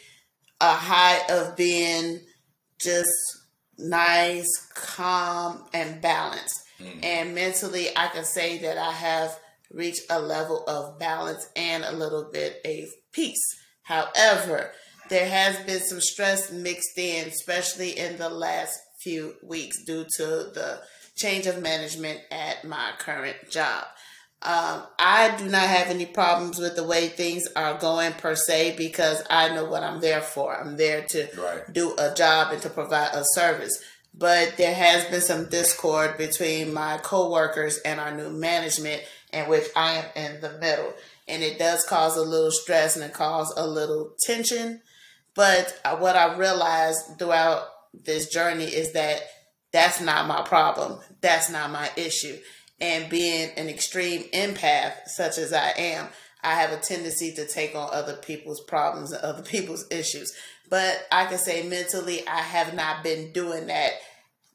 a 0.60 0.74
high 0.74 1.20
of 1.30 1.56
being 1.56 2.20
just 2.80 3.10
nice, 3.78 4.48
calm, 4.74 5.64
and 5.72 6.00
balanced. 6.00 6.60
Mm. 6.80 7.04
And 7.04 7.34
mentally, 7.34 7.88
I 7.96 8.08
can 8.08 8.24
say 8.24 8.58
that 8.58 8.78
I 8.78 8.92
have 8.92 9.38
reached 9.70 10.02
a 10.10 10.20
level 10.20 10.64
of 10.66 10.98
balance 10.98 11.48
and 11.56 11.84
a 11.84 11.92
little 11.92 12.28
bit 12.32 12.60
of 12.64 12.88
peace. 13.12 13.42
However, 13.82 14.72
there 15.08 15.28
has 15.28 15.58
been 15.60 15.80
some 15.80 16.00
stress 16.00 16.52
mixed 16.52 16.96
in, 16.96 17.28
especially 17.28 17.98
in 17.98 18.16
the 18.16 18.28
last 18.28 18.78
few 19.02 19.34
weeks 19.42 19.84
due 19.84 20.06
to 20.16 20.24
the 20.24 20.80
change 21.16 21.46
of 21.46 21.62
management 21.62 22.20
at 22.30 22.64
my 22.64 22.92
current 22.98 23.36
job. 23.50 23.84
Um, 24.42 24.84
I 24.98 25.34
do 25.36 25.44
not 25.50 25.68
have 25.68 25.88
any 25.88 26.06
problems 26.06 26.58
with 26.58 26.74
the 26.74 26.84
way 26.84 27.08
things 27.08 27.46
are 27.54 27.78
going 27.78 28.12
per 28.14 28.34
se 28.34 28.74
because 28.78 29.22
I 29.28 29.54
know 29.54 29.66
what 29.66 29.82
I'm 29.82 30.00
there 30.00 30.22
for. 30.22 30.58
I'm 30.58 30.78
there 30.78 31.02
to 31.10 31.28
Right. 31.36 31.70
do 31.70 31.94
a 31.98 32.14
job 32.14 32.52
and 32.52 32.62
to 32.62 32.70
provide 32.70 33.10
a 33.12 33.22
service. 33.34 33.78
But 34.14 34.56
there 34.56 34.74
has 34.74 35.04
been 35.04 35.20
some 35.20 35.50
discord 35.50 36.16
between 36.16 36.72
my 36.72 36.98
coworkers 36.98 37.78
and 37.84 38.00
our 38.00 38.10
new 38.12 38.30
management, 38.30 39.02
in 39.32 39.46
which 39.46 39.66
I 39.76 39.96
am 39.98 40.04
in 40.16 40.40
the 40.40 40.52
middle. 40.58 40.94
And 41.28 41.42
it 41.42 41.58
does 41.58 41.84
cause 41.84 42.16
a 42.16 42.22
little 42.22 42.50
stress 42.50 42.96
and 42.96 43.04
it 43.04 43.12
causes 43.12 43.54
a 43.56 43.66
little 43.66 44.14
tension. 44.24 44.80
But 45.34 45.78
uh, 45.84 45.96
what 45.96 46.16
I 46.16 46.36
realized 46.36 47.18
throughout 47.18 47.68
this 47.92 48.28
journey 48.28 48.64
is 48.64 48.92
that 48.94 49.20
that's 49.72 50.00
not 50.00 50.26
my 50.26 50.42
problem. 50.42 50.98
That's 51.20 51.50
not 51.50 51.70
my 51.70 51.90
issue. 51.96 52.38
And 52.80 53.10
being 53.10 53.50
an 53.56 53.68
extreme 53.68 54.24
empath, 54.32 55.06
such 55.06 55.36
as 55.36 55.52
I 55.52 55.72
am, 55.76 56.08
I 56.42 56.54
have 56.54 56.72
a 56.72 56.78
tendency 56.78 57.34
to 57.34 57.46
take 57.46 57.74
on 57.74 57.90
other 57.92 58.14
people's 58.16 58.62
problems 58.62 59.12
and 59.12 59.22
other 59.22 59.42
people's 59.54 59.86
issues. 59.90 60.32
But 60.68 61.06
I 61.10 61.26
can 61.26 61.38
say 61.38 61.68
mentally, 61.68 62.26
I 62.26 62.38
have 62.38 62.74
not 62.74 63.02
been 63.02 63.32
doing 63.32 63.66
that 63.66 63.92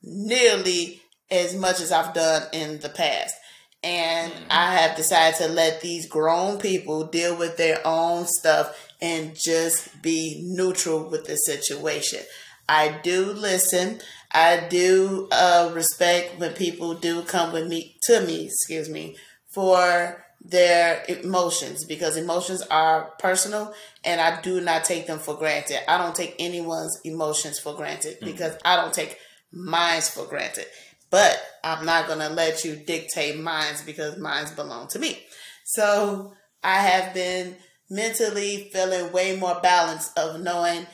nearly 0.01 1.01
as 1.29 1.55
much 1.55 1.82
as 1.82 1.91
I've 1.91 2.13
done 2.13 2.44
in 2.53 2.79
the 2.79 2.89
past. 2.89 3.36
And 3.84 4.32
mm. 4.32 4.38
I 4.50 4.75
have 4.75 4.96
decided 4.96 5.38
to 5.38 5.48
let 5.48 5.82
these 5.82 6.08
grown 6.08 6.58
people 6.58 7.08
deal 7.08 7.38
with 7.38 7.58
their 7.58 7.86
own 7.86 8.25
stuff 8.25 8.94
and 9.01 9.36
just 9.36 10.01
be 10.01 10.41
neutral 10.44 11.10
with 11.10 11.25
the 11.25 11.36
situation. 11.36 12.22
I 12.67 13.00
do 13.03 13.25
listen. 13.25 14.00
I 14.36 14.68
do 14.68 15.30
uh, 15.32 15.72
respect 15.74 16.38
when 16.39 16.51
people 16.54 16.94
do 16.94 17.22
come 17.22 17.54
with 17.54 17.70
me 17.70 17.96
to 18.04 18.20
me, 18.20 18.48
excuse 18.48 18.89
me, 18.89 19.15
for 19.48 20.25
their 20.42 21.04
emotions 21.08 21.86
because 21.86 22.18
emotions 22.18 22.62
are 22.70 23.13
personal 23.18 23.74
and 24.04 24.20
I 24.20 24.42
do 24.42 24.60
not 24.60 24.84
take 24.84 25.08
them 25.08 25.20
for 25.20 25.36
granted. 25.38 25.89
I 25.89 25.98
don't 25.98 26.13
take 26.13 26.36
anyone's 26.38 27.00
emotions 27.06 27.60
for 27.60 27.75
granted 27.75 28.18
because 28.20 28.58
I 28.65 28.75
don't 28.75 28.94
take 28.94 29.18
mine's 29.54 30.10
for 30.10 30.25
granted. 30.25 30.65
But 31.10 31.42
I'm 31.63 31.86
not 31.86 32.08
going 32.08 32.20
to 32.20 32.30
let 32.30 32.65
you 32.65 32.75
dictate 32.75 33.39
mine's 33.39 33.84
because 33.84 34.18
mine's 34.18 34.51
belong 34.51 34.89
to 34.89 35.00
me. 35.00 35.24
So 35.63 36.34
I 36.62 36.82
have 36.82 37.13
been 37.13 37.56
mentally 37.89 38.70
feeling 38.74 39.13
way 39.13 39.38
more 39.38 39.60
balanced 39.63 40.18
of 40.20 40.42
knowing 40.42 40.86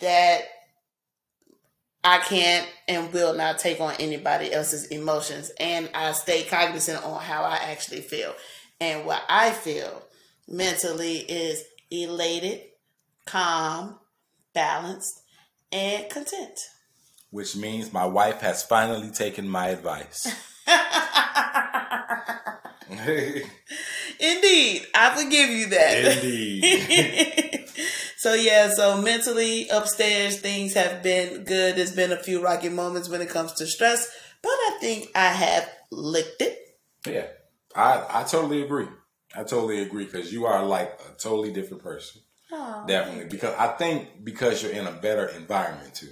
that 0.00 0.40
I 2.06 2.18
can't 2.18 2.68
and 2.86 3.12
will 3.12 3.34
not 3.34 3.58
take 3.58 3.80
on 3.80 3.94
anybody 3.98 4.52
else's 4.52 4.86
emotions. 4.86 5.50
And 5.58 5.90
I 5.92 6.12
stay 6.12 6.44
cognizant 6.44 7.04
on 7.04 7.20
how 7.20 7.42
I 7.42 7.56
actually 7.56 8.02
feel. 8.02 8.32
And 8.80 9.04
what 9.04 9.24
I 9.28 9.50
feel 9.50 10.04
mentally 10.46 11.16
is 11.16 11.64
elated, 11.90 12.60
calm, 13.24 13.98
balanced, 14.54 15.20
and 15.72 16.08
content. 16.08 16.60
Which 17.30 17.56
means 17.56 17.92
my 17.92 18.06
wife 18.06 18.40
has 18.40 18.62
finally 18.62 19.10
taken 19.10 19.48
my 19.48 19.70
advice. 19.70 20.32
Indeed, 24.20 24.86
I 24.94 25.22
forgive 25.22 25.50
you 25.50 25.66
that. 25.70 26.16
Indeed. 26.16 27.64
so 28.26 28.34
yeah, 28.34 28.70
so 28.70 29.00
mentally 29.00 29.68
upstairs 29.68 30.40
things 30.40 30.74
have 30.74 31.00
been 31.00 31.44
good. 31.44 31.76
There's 31.76 31.94
been 31.94 32.10
a 32.10 32.20
few 32.20 32.42
rocky 32.42 32.68
moments 32.68 33.08
when 33.08 33.20
it 33.20 33.28
comes 33.28 33.52
to 33.52 33.66
stress, 33.68 34.10
but 34.42 34.50
I 34.50 34.78
think 34.80 35.12
I 35.14 35.28
have 35.28 35.70
licked 35.92 36.42
it. 36.42 36.58
Yeah, 37.06 37.28
I 37.76 38.04
I 38.10 38.22
totally 38.24 38.62
agree. 38.62 38.88
I 39.32 39.44
totally 39.44 39.80
agree 39.80 40.06
because 40.06 40.32
you 40.32 40.44
are 40.44 40.64
like 40.64 40.98
a 41.08 41.16
totally 41.16 41.52
different 41.52 41.84
person. 41.84 42.22
Definitely, 42.88 43.26
because 43.26 43.54
I 43.56 43.68
think 43.68 44.24
because 44.24 44.60
you're 44.60 44.72
in 44.72 44.88
a 44.88 44.92
better 44.92 45.26
environment 45.28 45.94
too. 45.94 46.10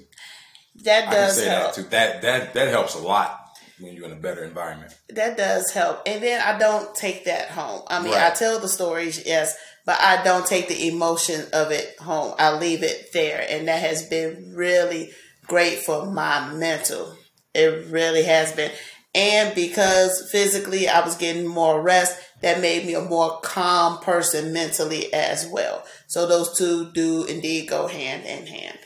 That 0.85 1.11
does 1.11 1.44
help. 1.44 1.75
that 1.75 1.75
too. 1.75 1.88
That 1.90 2.23
that 2.23 2.54
that 2.54 2.68
helps 2.68 2.94
a 2.94 2.99
lot 2.99 3.40
when 3.80 3.94
you're 3.94 4.06
in 4.06 4.12
a 4.12 4.21
better 4.28 4.44
environment. 4.44 4.97
That 5.09 5.37
does 5.37 5.73
help. 5.73 6.02
And 6.06 6.23
then 6.23 6.40
I 6.40 6.59
don't 6.59 6.94
take 6.94 7.25
that 7.25 7.50
home. 7.50 7.83
I 7.88 8.00
mean, 8.00 8.12
Right. 8.12 8.30
I 8.30 8.35
tell 8.35 8.61
the 8.61 8.68
stories, 8.68 9.26
yes, 9.26 9.56
but 9.85 10.00
I 10.00 10.23
don't 10.25 10.47
take 10.47 10.69
the 10.69 10.88
emotion 10.88 11.47
of 11.53 11.71
it 11.71 11.99
home. 12.00 12.35
I 12.38 12.57
leave 12.57 12.83
it 12.83 13.12
there. 13.12 13.47
And 13.49 13.69
that 13.69 13.81
has 13.81 14.03
been 14.09 14.55
really 14.55 15.12
great 15.47 15.79
for 15.81 16.07
my 16.07 16.53
mental. 16.53 17.17
It 17.55 17.87
really 17.88 18.25
has 18.25 18.53
been. 18.53 18.73
And 19.14 19.55
because 19.55 20.29
physically 20.33 20.88
I 20.88 21.05
was 21.05 21.17
getting 21.17 21.47
more 21.47 21.81
rest, 21.81 22.21
that 22.41 22.61
made 22.61 22.85
me 22.85 22.95
a 22.95 23.00
more 23.00 23.41
calm 23.41 23.99
person 24.00 24.53
mentally 24.53 25.12
as 25.12 25.47
well. 25.47 25.85
So 26.09 26.26
those 26.26 26.57
two 26.57 26.91
do 26.93 27.25
indeed 27.25 27.69
go 27.69 27.87
hand 27.87 28.25
in 28.25 28.47
hand. 28.47 28.79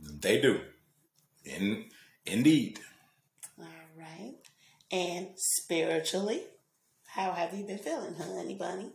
They 0.00 0.40
do, 0.40 0.60
in 1.44 1.84
indeed. 2.24 2.80
All 3.58 3.66
right. 3.96 4.34
And 4.90 5.28
spiritually, 5.36 6.42
how 7.06 7.32
have 7.32 7.54
you 7.54 7.64
been 7.64 7.78
feeling, 7.78 8.14
honey 8.14 8.54
bunny? 8.54 8.90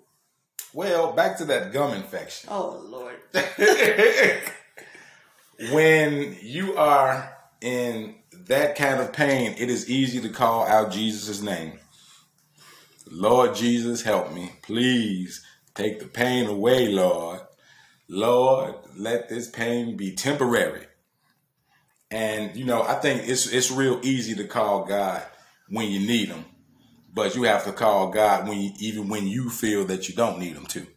Well, 0.74 1.13
back 1.13 1.38
to 1.38 1.46
that 1.46 1.74
gum 1.74 1.94
infection. 1.94 2.50
Oh 2.51 2.82
Lord. 2.86 3.15
when 5.72 6.38
you 6.41 6.75
are 6.75 7.38
in 7.62 8.15
that 8.48 8.75
kind 8.75 9.00
of 9.00 9.13
pain, 9.13 9.56
it 9.58 9.70
is 9.70 9.89
easy 9.89 10.20
to 10.22 10.30
call 10.30 10.65
out 10.65 10.91
Jesus' 10.91 11.41
name. 11.41 11.80
Lord 13.10 13.56
Jesus, 13.56 14.03
help 14.03 14.34
me. 14.34 14.53
Please 14.62 15.46
take 15.75 16.00
the 16.00 16.08
pain 16.08 16.48
away, 16.48 16.88
Lord. 16.88 17.41
Lord, 18.08 18.75
let 18.96 19.30
this 19.30 19.50
pain 19.50 19.98
be 19.98 20.15
temporary. 20.15 20.86
And 22.10 22.56
you 22.56 22.65
know, 22.65 22.84
I 22.84 22.96
think 22.96 23.27
it's 23.27 23.48
it's 23.48 23.72
real 23.72 24.00
easy 24.03 24.36
to 24.36 24.46
call 24.46 24.86
God 24.86 25.24
when 25.70 25.89
you 25.89 26.00
need 26.00 26.27
him, 26.27 26.44
but 27.13 27.36
you 27.36 27.44
have 27.44 27.65
to 27.65 27.72
call 27.72 28.10
God 28.10 28.48
when 28.48 28.60
you, 28.60 28.72
even 28.80 29.10
when 29.10 29.27
you 29.27 29.50
feel 29.50 29.86
that 29.86 30.08
you 30.08 30.15
don't 30.15 30.39
need 30.39 30.56
him 30.56 30.65
to. 30.68 30.88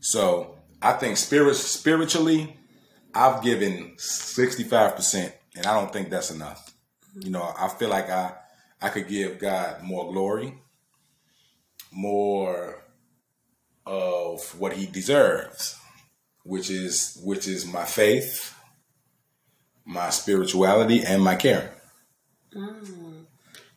So, 0.00 0.58
I 0.82 0.92
think 0.92 1.16
spirit 1.16 1.56
spiritually, 1.56 2.56
I've 3.14 3.42
given 3.42 3.94
65%, 3.96 5.32
and 5.56 5.66
I 5.66 5.74
don't 5.74 5.92
think 5.92 6.10
that's 6.10 6.30
enough. 6.30 6.74
You 7.18 7.30
know, 7.30 7.54
I 7.56 7.68
feel 7.68 7.88
like 7.88 8.10
I 8.10 8.34
I 8.82 8.90
could 8.90 9.08
give 9.08 9.38
God 9.38 9.82
more 9.82 10.12
glory, 10.12 10.58
more 11.90 12.82
of 13.86 14.58
what 14.58 14.74
he 14.74 14.86
deserves, 14.86 15.78
which 16.42 16.68
is 16.68 17.18
which 17.24 17.48
is 17.48 17.64
my 17.64 17.84
faith, 17.84 18.54
my 19.86 20.10
spirituality 20.10 21.02
and 21.02 21.22
my 21.22 21.36
care. 21.36 21.72
Mm, 22.54 23.24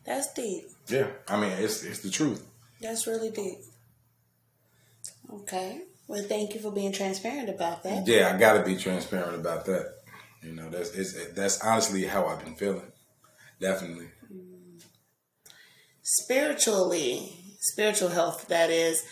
that's 0.04 0.32
deep. 0.34 0.64
Yeah, 0.88 1.06
I 1.28 1.38
mean 1.40 1.52
it's 1.52 1.82
it's 1.82 2.00
the 2.00 2.10
truth. 2.10 2.46
That's 2.80 3.06
really 3.06 3.30
deep. 3.30 3.58
Okay. 5.30 5.82
Well, 6.06 6.22
thank 6.22 6.54
you 6.54 6.60
for 6.60 6.72
being 6.72 6.92
transparent 6.92 7.50
about 7.50 7.82
that. 7.82 8.06
Yeah, 8.06 8.32
I 8.34 8.38
got 8.38 8.54
to 8.54 8.64
be 8.64 8.76
transparent 8.76 9.34
about 9.34 9.66
that. 9.66 9.94
You 10.42 10.52
know, 10.52 10.70
that's 10.70 10.90
it's, 10.94 11.32
that's 11.32 11.62
honestly 11.62 12.04
how 12.04 12.26
I've 12.26 12.42
been 12.42 12.54
feeling. 12.54 12.90
Definitely. 13.60 14.06
Spiritually, 16.02 17.32
spiritual 17.60 18.08
health, 18.08 18.48
that 18.48 18.70
is, 18.70 19.04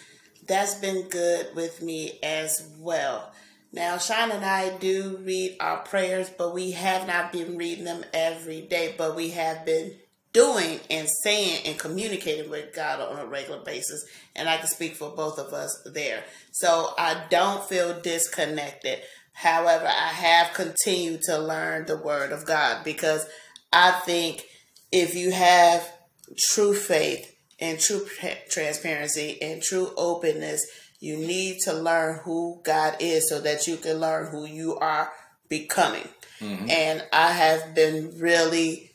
that's 0.46 0.76
been 0.76 1.08
good 1.08 1.54
with 1.54 1.82
me 1.82 2.18
as 2.22 2.66
well. 2.78 3.32
Now, 3.72 3.98
Sean 3.98 4.30
and 4.30 4.44
I 4.44 4.78
do 4.78 5.18
read 5.22 5.58
our 5.60 5.78
prayers, 5.78 6.30
but 6.30 6.54
we 6.54 6.70
have 6.70 7.06
not 7.06 7.32
been 7.32 7.58
reading 7.58 7.84
them 7.84 8.04
every 8.14 8.62
day, 8.62 8.94
but 8.96 9.14
we 9.14 9.30
have 9.30 9.66
been 9.66 9.96
doing 10.36 10.78
and 10.90 11.08
saying 11.08 11.62
and 11.64 11.78
communicating 11.78 12.50
with 12.50 12.74
God 12.74 13.00
on 13.00 13.18
a 13.18 13.24
regular 13.24 13.60
basis. 13.60 14.04
And 14.34 14.50
I 14.50 14.58
can 14.58 14.68
speak 14.68 14.94
for 14.94 15.08
both 15.08 15.38
of 15.38 15.54
us 15.54 15.82
there. 15.86 16.24
So 16.52 16.92
I 16.98 17.24
don't 17.30 17.64
feel 17.64 17.98
disconnected. 18.02 19.00
However, 19.32 19.86
I 19.86 20.08
have 20.08 20.52
continued 20.52 21.22
to 21.22 21.38
learn 21.38 21.86
the 21.86 21.96
Word 21.96 22.32
of 22.32 22.44
God 22.44 22.84
because 22.84 23.26
I 23.72 23.92
think 23.92 24.44
if 24.92 25.14
you 25.14 25.32
have 25.32 25.90
true 26.36 26.74
faith 26.74 27.34
and 27.58 27.80
true 27.80 28.06
transparency 28.50 29.40
and 29.40 29.62
true 29.62 29.90
openness, 29.96 30.66
you 31.00 31.16
need 31.16 31.60
to 31.64 31.72
learn 31.72 32.20
who 32.24 32.60
God 32.62 32.96
is 33.00 33.26
so 33.30 33.40
that 33.40 33.66
you 33.66 33.78
can 33.78 34.00
learn 34.00 34.26
who 34.26 34.44
you 34.44 34.76
are 34.76 35.10
becoming. 35.48 36.08
Mm-hmm. 36.40 36.68
And 36.68 37.04
I 37.10 37.32
have 37.32 37.74
been 37.74 38.18
really, 38.18 38.85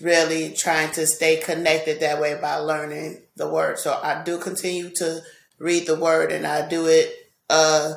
really 0.00 0.52
trying 0.52 0.90
to 0.92 1.06
stay 1.06 1.36
connected 1.36 2.00
that 2.00 2.20
way 2.20 2.38
by 2.40 2.56
learning 2.56 3.22
the 3.36 3.48
word. 3.48 3.78
So 3.78 3.98
I 4.02 4.22
do 4.22 4.38
continue 4.38 4.90
to 4.96 5.20
read 5.58 5.86
the 5.86 5.98
word 5.98 6.32
and 6.32 6.46
I 6.46 6.68
do 6.68 6.86
it 6.86 7.12
uh, 7.48 7.94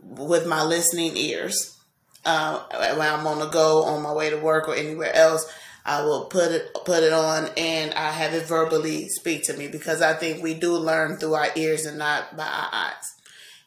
with 0.00 0.46
my 0.46 0.62
listening 0.62 1.16
ears. 1.16 1.76
Uh, 2.24 2.62
when 2.96 3.08
I'm 3.08 3.26
on 3.26 3.38
the 3.38 3.46
go, 3.46 3.84
on 3.84 4.02
my 4.02 4.12
way 4.12 4.30
to 4.30 4.36
work 4.36 4.68
or 4.68 4.74
anywhere 4.74 5.14
else, 5.14 5.46
I 5.84 6.02
will 6.02 6.24
put 6.24 6.50
it 6.50 6.74
put 6.84 7.04
it 7.04 7.12
on 7.12 7.48
and 7.56 7.94
I 7.94 8.10
have 8.10 8.34
it 8.34 8.46
verbally 8.46 9.08
speak 9.08 9.44
to 9.44 9.56
me 9.56 9.68
because 9.68 10.02
I 10.02 10.14
think 10.14 10.42
we 10.42 10.54
do 10.54 10.76
learn 10.76 11.16
through 11.16 11.34
our 11.34 11.48
ears 11.54 11.86
and 11.86 11.98
not 11.98 12.36
by 12.36 12.44
our 12.44 12.68
eyes. 12.72 13.14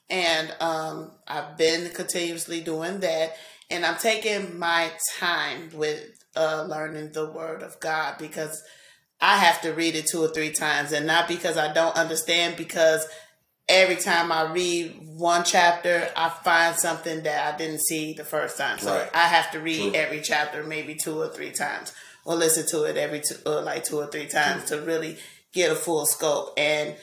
And 0.09 0.53
um, 0.59 1.11
I've 1.27 1.55
been 1.55 1.91
continuously 1.93 2.61
doing 2.61 2.99
that, 2.99 3.35
and 3.69 3.85
I'm 3.85 3.97
taking 3.97 4.57
my 4.57 4.91
time 5.19 5.69
with 5.73 6.18
uh, 6.35 6.65
learning 6.69 7.11
the 7.11 7.29
Word 7.29 7.63
of 7.63 7.79
God 7.79 8.17
because 8.17 8.61
I 9.21 9.37
have 9.37 9.61
to 9.61 9.73
read 9.73 9.95
it 9.95 10.07
two 10.07 10.23
or 10.23 10.29
three 10.29 10.51
times, 10.51 10.91
and 10.91 11.05
not 11.05 11.27
because 11.27 11.57
I 11.57 11.73
don't 11.73 11.95
understand, 11.95 12.55
because 12.55 13.07
every 13.67 13.97
time 13.97 14.31
I 14.31 14.51
read 14.51 14.95
one 15.01 15.43
chapter, 15.43 16.09
I 16.15 16.29
find 16.29 16.75
something 16.75 17.23
that 17.23 17.53
I 17.53 17.57
didn't 17.57 17.81
see 17.81 18.13
the 18.13 18.23
first 18.23 18.57
time. 18.57 18.79
So 18.79 18.95
right. 18.95 19.09
I 19.13 19.27
have 19.27 19.51
to 19.51 19.59
read 19.59 19.93
True. 19.93 20.01
every 20.01 20.21
chapter 20.21 20.63
maybe 20.63 20.95
two 20.95 21.19
or 21.19 21.27
three 21.27 21.51
times 21.51 21.93
or 22.25 22.35
listen 22.35 22.65
to 22.67 22.83
it 22.83 22.97
every 22.97 23.21
two, 23.21 23.35
or 23.45 23.61
like 23.61 23.83
two 23.83 23.97
or 23.97 24.07
three 24.07 24.27
times 24.27 24.65
to 24.65 24.81
really 24.81 25.17
get 25.53 25.71
a 25.71 25.75
full 25.75 26.05
scope. 26.05 26.53
And 26.57 26.95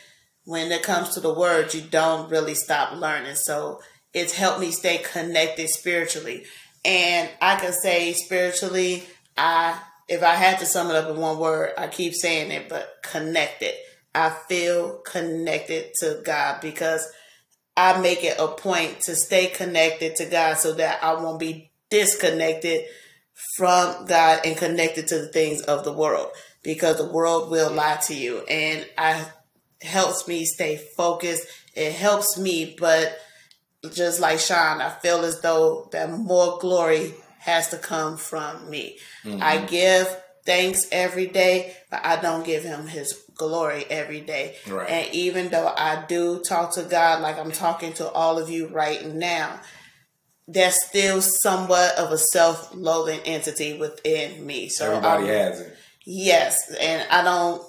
when 0.45 0.71
it 0.71 0.83
comes 0.83 1.15
to 1.15 1.21
the 1.21 1.33
word, 1.33 1.75
you 1.75 1.81
don't 1.81 2.31
really 2.31 2.55
stop 2.55 2.97
learning. 2.97 3.37
So 3.37 3.81
it's 4.15 4.35
helped 4.35 4.61
me 4.61 4.71
stay 4.71 4.99
connected 4.99 5.69
spiritually. 5.69 6.45
And 6.85 7.29
I 7.43 7.57
can 7.57 7.73
say 7.73 8.13
spiritually, 8.13 9.05
I 9.37 9.79
if 10.09 10.23
I 10.23 10.35
had 10.35 10.61
to 10.61 10.67
sum 10.67 10.91
it 10.91 10.97
up 10.97 11.11
in 11.11 11.21
one 11.21 11.39
word, 11.39 11.73
I 11.77 11.89
keep 11.89 12.15
saying 12.15 12.51
it, 12.53 12.69
but 12.69 12.99
connected. 13.03 13.75
I 14.15 14.31
feel 14.31 14.99
connected 14.99 15.95
to 16.01 16.23
God 16.25 16.61
because 16.61 17.07
I 17.77 18.01
make 18.01 18.25
it 18.25 18.39
a 18.39 18.49
point 18.49 19.01
to 19.03 19.15
stay 19.15 19.49
connected 19.49 20.17
to 20.17 20.27
God 20.27 20.59
so 20.59 20.75
that 20.75 21.03
I 21.03 21.15
won't 21.15 21.41
be 21.41 21.71
disconnected 21.91 22.85
from 23.57 24.07
God 24.07 24.41
and 24.45 24.57
connected 24.57 25.09
to 25.09 25.19
the 25.19 25.29
things 25.29 25.61
of 25.63 25.85
the 25.85 25.93
world 25.93 26.31
because 26.63 26.97
the 26.97 27.07
world 27.07 27.51
will 27.51 27.71
lie 27.71 27.97
to 28.07 28.15
you. 28.15 28.41
And 28.49 28.87
I 28.97 29.27
helps 29.83 30.27
me 30.27 30.47
stay 30.47 30.77
focused. 30.97 31.47
It 31.75 31.93
helps 31.93 32.39
me, 32.39 32.77
but 32.79 33.19
just 33.93 34.21
like 34.21 34.41
Sean, 34.41 34.81
I 34.81 34.89
feel 34.89 35.25
as 35.25 35.41
though 35.43 35.89
that 35.93 36.11
more 36.11 36.59
glory 36.59 37.13
has 37.47 37.71
to 37.71 37.79
come 37.79 38.17
from 38.17 38.69
me. 38.69 38.99
Mm-hmm. 39.25 39.43
I 39.43 39.59
give 39.59 40.09
thanks 40.45 40.87
every 40.93 41.27
day, 41.27 41.75
but 41.91 42.05
I 42.05 42.21
don't 42.21 42.45
give 42.45 42.65
him 42.65 42.87
his 42.87 43.25
glory 43.35 43.85
every 43.89 44.21
day. 44.21 44.57
Right. 44.69 44.91
And 44.91 45.15
even 45.15 45.49
though 45.49 45.73
I 45.75 46.05
do 46.07 46.41
talk 46.41 46.75
to 46.75 46.83
God 46.83 47.23
like 47.23 47.39
I'm 47.39 47.53
talking 47.53 47.93
to 47.95 48.11
all 48.11 48.39
of 48.39 48.51
you 48.51 48.69
right 48.69 49.07
now, 49.07 49.61
there's 50.49 50.77
still 50.89 51.21
somewhat 51.21 51.97
of 51.99 52.13
a 52.13 52.19
self-loathing 52.19 53.21
entity 53.25 53.79
within 53.79 54.45
me. 54.45 54.69
So 54.69 54.87
everybody 54.87 55.25
um, 55.25 55.29
has 55.31 55.61
it. 55.61 55.77
Yes, 56.05 56.57
and 56.81 57.07
I 57.11 57.23
don't 57.23 57.63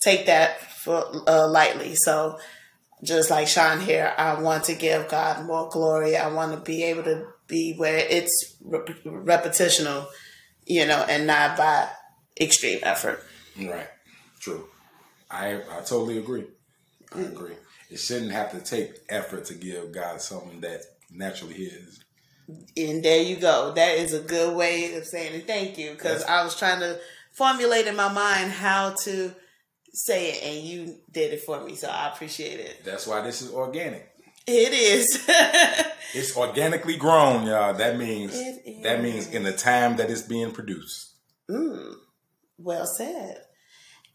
take 0.00 0.26
that 0.26 0.60
for 0.60 1.04
uh, 1.28 1.48
lightly. 1.48 1.94
So 1.96 2.38
just 3.02 3.30
like 3.30 3.48
Sean 3.48 3.80
here, 3.80 4.12
I 4.16 4.40
want 4.40 4.64
to 4.64 4.74
give 4.74 5.08
God 5.08 5.44
more 5.46 5.68
glory. 5.68 6.16
I 6.16 6.32
want 6.32 6.52
to 6.52 6.60
be 6.60 6.84
able 6.84 7.02
to 7.04 7.26
be 7.52 7.74
where 7.74 7.98
it's 7.98 8.56
repetitional, 8.64 10.06
you 10.66 10.86
know, 10.86 11.04
and 11.08 11.26
not 11.26 11.56
by 11.56 11.88
extreme 12.40 12.80
effort. 12.82 13.22
Right. 13.56 13.88
True. 14.40 14.66
I 15.30 15.56
I 15.56 15.80
totally 15.84 16.18
agree. 16.18 16.46
I 17.12 17.18
mm. 17.18 17.32
agree. 17.32 17.54
It 17.90 17.98
shouldn't 17.98 18.32
have 18.32 18.50
to 18.52 18.60
take 18.60 18.94
effort 19.08 19.44
to 19.46 19.54
give 19.54 19.92
God 19.92 20.20
something 20.22 20.62
that 20.62 20.80
naturally 21.10 21.54
is. 21.56 22.02
And 22.76 23.04
there 23.04 23.22
you 23.22 23.36
go. 23.36 23.72
That 23.74 23.98
is 23.98 24.14
a 24.14 24.20
good 24.20 24.56
way 24.56 24.94
of 24.94 25.06
saying 25.06 25.34
it. 25.34 25.46
Thank 25.46 25.78
you. 25.78 25.92
Because 25.92 26.24
I 26.24 26.42
was 26.42 26.58
trying 26.58 26.80
to 26.80 26.98
formulate 27.32 27.86
in 27.86 27.94
my 27.94 28.10
mind 28.10 28.50
how 28.50 28.94
to 29.04 29.34
say 29.92 30.32
it, 30.32 30.42
and 30.42 30.66
you 30.66 30.96
did 31.10 31.34
it 31.34 31.42
for 31.42 31.62
me. 31.62 31.76
So 31.76 31.88
I 31.88 32.08
appreciate 32.08 32.60
it. 32.60 32.82
That's 32.84 33.06
why 33.06 33.20
this 33.20 33.42
is 33.42 33.52
organic. 33.52 34.10
It 34.46 34.72
is. 34.72 35.24
it's 36.14 36.36
organically 36.36 36.96
grown, 36.96 37.46
y'all. 37.46 37.74
That 37.74 37.96
means 37.96 38.32
that 38.82 39.02
means 39.02 39.28
in 39.28 39.42
the 39.44 39.52
time 39.52 39.96
that 39.96 40.10
it's 40.10 40.22
being 40.22 40.52
produced. 40.52 41.14
Mm, 41.50 41.94
well 42.58 42.86
said. 42.86 43.42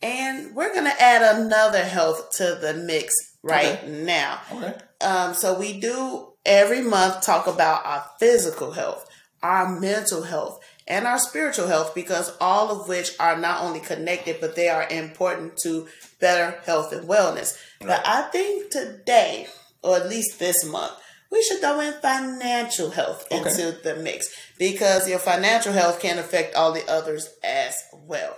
And 0.01 0.55
we're 0.55 0.73
gonna 0.73 0.93
add 0.99 1.37
another 1.37 1.83
health 1.83 2.31
to 2.37 2.57
the 2.61 2.73
mix 2.73 3.13
right 3.41 3.79
okay. 3.79 3.87
now. 3.87 4.39
Okay. 4.51 4.75
Um, 5.01 5.33
so 5.33 5.57
we 5.57 5.79
do 5.79 6.33
every 6.45 6.81
month 6.81 7.21
talk 7.21 7.47
about 7.47 7.85
our 7.85 8.05
physical 8.19 8.71
health, 8.71 9.07
our 9.41 9.79
mental 9.79 10.23
health, 10.23 10.59
and 10.87 11.05
our 11.05 11.19
spiritual 11.19 11.67
health 11.67 11.93
because 11.95 12.35
all 12.39 12.69
of 12.69 12.87
which 12.87 13.11
are 13.19 13.37
not 13.37 13.63
only 13.63 13.79
connected, 13.79 14.37
but 14.39 14.55
they 14.55 14.69
are 14.69 14.87
important 14.89 15.57
to 15.57 15.87
better 16.19 16.59
health 16.65 16.91
and 16.93 17.07
wellness. 17.07 17.57
Right. 17.81 17.87
But 17.87 18.07
I 18.07 18.23
think 18.23 18.71
today, 18.71 19.47
or 19.87 19.95
at 19.95 20.09
least 20.09 20.37
this 20.39 20.65
month, 20.65 20.91
we 21.31 21.41
should 21.43 21.59
throw 21.59 21.79
in 21.79 21.93
financial 21.93 22.91
health 22.91 23.25
okay. 23.31 23.37
into 23.37 23.77
the 23.83 23.95
mix 23.95 24.27
because 24.59 25.09
your 25.09 25.19
financial 25.19 25.73
health 25.73 25.99
can 25.99 26.19
affect 26.19 26.55
all 26.55 26.73
the 26.73 26.89
others 26.89 27.29
as 27.43 27.75
well. 27.93 28.37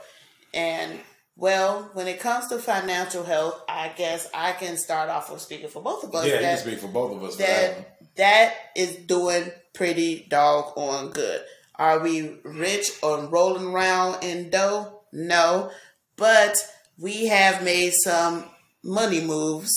And 0.54 1.00
well, 1.36 1.90
when 1.94 2.08
it 2.08 2.20
comes 2.20 2.48
to 2.48 2.60
financial 2.60 3.24
health, 3.24 3.62
I 3.68 3.90
guess 3.96 4.30
I 4.34 4.52
can 4.52 4.78
start 4.78 5.10
off 5.10 5.32
with 5.32 5.42
speaking 5.42 5.70
for 5.70 5.82
both 5.82 6.04
of 6.04 6.14
us. 6.14 6.28
Yeah, 6.28 6.34
you 6.36 6.40
can 6.40 6.58
speak 6.58 6.80
for 6.80 6.88
both 6.88 7.16
of 7.16 7.24
us. 7.24 7.36
That, 7.38 7.48
that, 7.48 8.16
that 8.18 8.54
is 8.76 8.96
doing 8.96 9.52
pretty 9.74 10.28
doggone 10.30 11.12
good. 11.12 11.42
Are 11.76 12.00
we 12.00 12.40
rich 12.44 12.92
or 13.02 13.26
rolling 13.28 13.68
around 13.68 14.24
in 14.24 14.50
dough? 14.50 15.02
No, 15.14 15.72
but 16.18 16.58
we 17.00 17.28
have 17.28 17.64
made 17.64 17.94
some 17.94 18.44
money 18.84 19.22
moves 19.22 19.72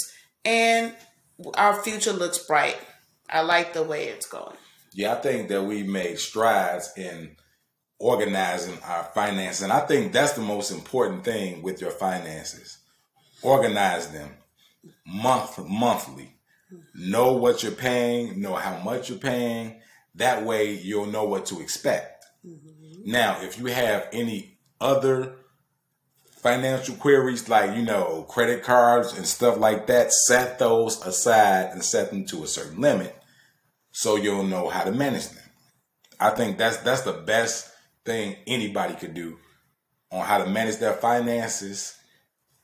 and 0.44 0.94
our 1.54 1.82
future 1.82 2.12
looks 2.12 2.38
bright. 2.38 2.78
I 3.28 3.42
like 3.42 3.72
the 3.72 3.82
way 3.82 4.08
it's 4.08 4.26
going. 4.26 4.56
Yeah, 4.94 5.12
I 5.12 5.16
think 5.16 5.48
that 5.48 5.62
we 5.62 5.82
made 5.82 6.18
strides 6.18 6.92
in 6.96 7.36
organizing 7.98 8.78
our 8.84 9.04
finances. 9.14 9.62
And 9.62 9.72
I 9.72 9.80
think 9.80 10.12
that's 10.12 10.32
the 10.32 10.42
most 10.42 10.70
important 10.70 11.24
thing 11.24 11.62
with 11.62 11.80
your 11.80 11.92
finances. 11.92 12.78
Organize 13.42 14.08
them 14.08 14.30
month 15.06 15.58
monthly. 15.66 16.34
Know 16.94 17.32
what 17.34 17.62
you're 17.62 17.72
paying, 17.72 18.40
know 18.40 18.54
how 18.54 18.78
much 18.78 19.08
you're 19.08 19.18
paying, 19.18 19.80
that 20.14 20.44
way 20.44 20.74
you'll 20.74 21.06
know 21.06 21.24
what 21.24 21.46
to 21.46 21.60
expect. 21.60 22.24
Mm-hmm. 22.46 23.10
Now, 23.10 23.42
if 23.42 23.58
you 23.58 23.66
have 23.66 24.08
any 24.12 24.58
other 24.80 25.36
financial 26.42 26.96
queries 26.96 27.48
like, 27.48 27.76
you 27.76 27.83
know, 27.83 28.26
credit 28.28 28.62
cards 28.62 29.16
and 29.16 29.26
stuff 29.26 29.57
like 29.59 29.87
that, 29.87 30.12
set 30.12 30.59
those 30.59 31.05
aside 31.07 31.70
and 31.72 31.83
set 31.85 32.11
them 32.11 32.24
to 32.26 32.42
a 32.42 32.48
certain 32.48 32.81
limit 32.81 33.16
so 33.92 34.16
you'll 34.16 34.42
know 34.42 34.68
how 34.68 34.85
to 34.85 34.90
manage 34.90 35.28
them. 35.28 35.44
I 36.18 36.31
think 36.31 36.59
that's 36.59 36.78
that's 36.78 37.02
the 37.02 37.12
best 37.12 37.70
thing 38.05 38.37
anybody 38.46 38.94
could 38.94 39.14
do 39.14 39.38
on 40.11 40.24
how 40.24 40.38
to 40.38 40.50
manage 40.50 40.76
their 40.76 40.94
finances 40.94 41.96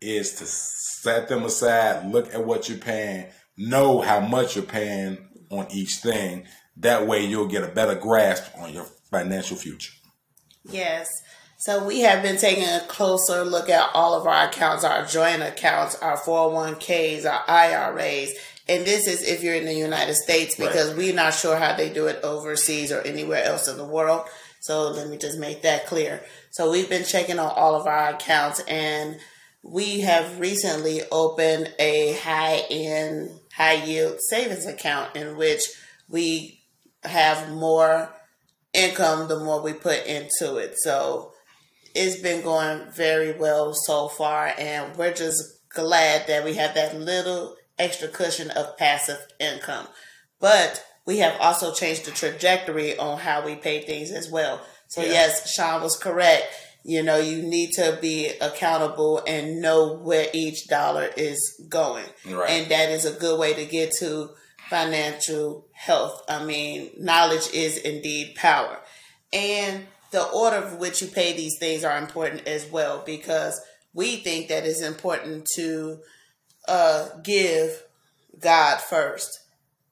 is 0.00 0.34
to 0.34 0.44
set 0.46 1.28
them 1.28 1.44
aside, 1.44 2.10
look 2.10 2.32
at 2.34 2.44
what 2.44 2.68
you're 2.68 2.78
paying, 2.78 3.26
know 3.56 4.00
how 4.00 4.20
much 4.20 4.54
you're 4.54 4.64
paying 4.64 5.18
on 5.50 5.66
each 5.70 5.96
thing. 5.96 6.46
That 6.76 7.06
way 7.06 7.24
you'll 7.24 7.48
get 7.48 7.64
a 7.64 7.68
better 7.68 7.94
grasp 7.94 8.44
on 8.58 8.72
your 8.72 8.84
financial 9.10 9.56
future. 9.56 9.92
Yes. 10.64 11.08
So 11.60 11.82
we 11.84 12.02
have 12.02 12.22
been 12.22 12.38
taking 12.38 12.62
a 12.62 12.84
closer 12.86 13.44
look 13.44 13.68
at 13.68 13.90
all 13.92 14.14
of 14.14 14.28
our 14.28 14.46
accounts, 14.46 14.84
our 14.84 15.04
joint 15.04 15.42
accounts, 15.42 15.96
our 15.96 16.16
401ks, 16.16 17.26
our 17.26 17.42
IRAs. 17.48 18.32
And 18.68 18.84
this 18.84 19.08
is 19.08 19.24
if 19.24 19.42
you're 19.42 19.56
in 19.56 19.64
the 19.64 19.74
United 19.74 20.14
States 20.14 20.54
because 20.54 20.90
right. 20.90 20.96
we're 20.96 21.14
not 21.14 21.34
sure 21.34 21.56
how 21.56 21.74
they 21.74 21.92
do 21.92 22.06
it 22.06 22.20
overseas 22.22 22.92
or 22.92 23.00
anywhere 23.00 23.42
else 23.42 23.66
in 23.66 23.76
the 23.76 23.84
world. 23.84 24.28
So 24.60 24.90
let 24.90 25.08
me 25.08 25.18
just 25.18 25.40
make 25.40 25.62
that 25.62 25.86
clear. 25.86 26.22
So 26.52 26.70
we've 26.70 26.88
been 26.88 27.04
checking 27.04 27.40
on 27.40 27.50
all 27.50 27.74
of 27.74 27.88
our 27.88 28.10
accounts 28.10 28.60
and 28.68 29.18
we 29.64 30.02
have 30.02 30.38
recently 30.38 31.00
opened 31.10 31.74
a 31.80 32.12
high 32.22 32.62
end, 32.70 33.30
high 33.52 33.82
yield 33.84 34.18
savings 34.30 34.64
account 34.64 35.16
in 35.16 35.36
which 35.36 35.62
we 36.08 36.62
have 37.02 37.50
more 37.50 38.14
income 38.72 39.26
the 39.26 39.40
more 39.40 39.60
we 39.60 39.72
put 39.72 40.06
into 40.06 40.58
it. 40.58 40.74
So 40.76 41.32
it's 41.94 42.20
been 42.20 42.42
going 42.42 42.90
very 42.90 43.32
well 43.32 43.74
so 43.74 44.08
far, 44.08 44.52
and 44.58 44.96
we're 44.96 45.14
just 45.14 45.42
glad 45.70 46.26
that 46.26 46.44
we 46.44 46.54
have 46.54 46.74
that 46.74 46.98
little 46.98 47.56
extra 47.78 48.08
cushion 48.08 48.50
of 48.50 48.76
passive 48.76 49.18
income. 49.38 49.86
But 50.40 50.84
we 51.06 51.18
have 51.18 51.40
also 51.40 51.72
changed 51.72 52.04
the 52.04 52.10
trajectory 52.10 52.98
on 52.98 53.18
how 53.18 53.44
we 53.44 53.54
pay 53.54 53.80
things 53.80 54.10
as 54.10 54.30
well. 54.30 54.60
So, 54.88 55.02
yeah. 55.02 55.08
yes, 55.08 55.52
Sean 55.52 55.82
was 55.82 55.96
correct. 55.96 56.44
You 56.84 57.02
know, 57.02 57.18
you 57.18 57.42
need 57.42 57.72
to 57.72 57.98
be 58.00 58.28
accountable 58.40 59.22
and 59.26 59.60
know 59.60 59.94
where 59.94 60.28
each 60.32 60.68
dollar 60.68 61.08
is 61.16 61.60
going. 61.68 62.06
Right. 62.26 62.50
And 62.50 62.70
that 62.70 62.90
is 62.90 63.04
a 63.04 63.12
good 63.12 63.38
way 63.38 63.54
to 63.54 63.64
get 63.66 63.92
to 63.98 64.30
financial 64.68 65.66
health. 65.72 66.22
I 66.28 66.44
mean, 66.44 66.90
knowledge 66.98 67.52
is 67.52 67.78
indeed 67.78 68.34
power. 68.36 68.78
And 69.32 69.86
the 70.10 70.24
order 70.24 70.56
of 70.56 70.78
which 70.78 71.02
you 71.02 71.08
pay 71.08 71.36
these 71.36 71.58
things 71.58 71.84
are 71.84 71.98
important 71.98 72.46
as 72.46 72.66
well 72.70 73.02
because 73.04 73.60
we 73.94 74.16
think 74.16 74.48
that 74.48 74.64
it's 74.64 74.82
important 74.82 75.46
to 75.56 75.98
uh, 76.66 77.08
give 77.22 77.82
God 78.38 78.78
1st 78.78 79.28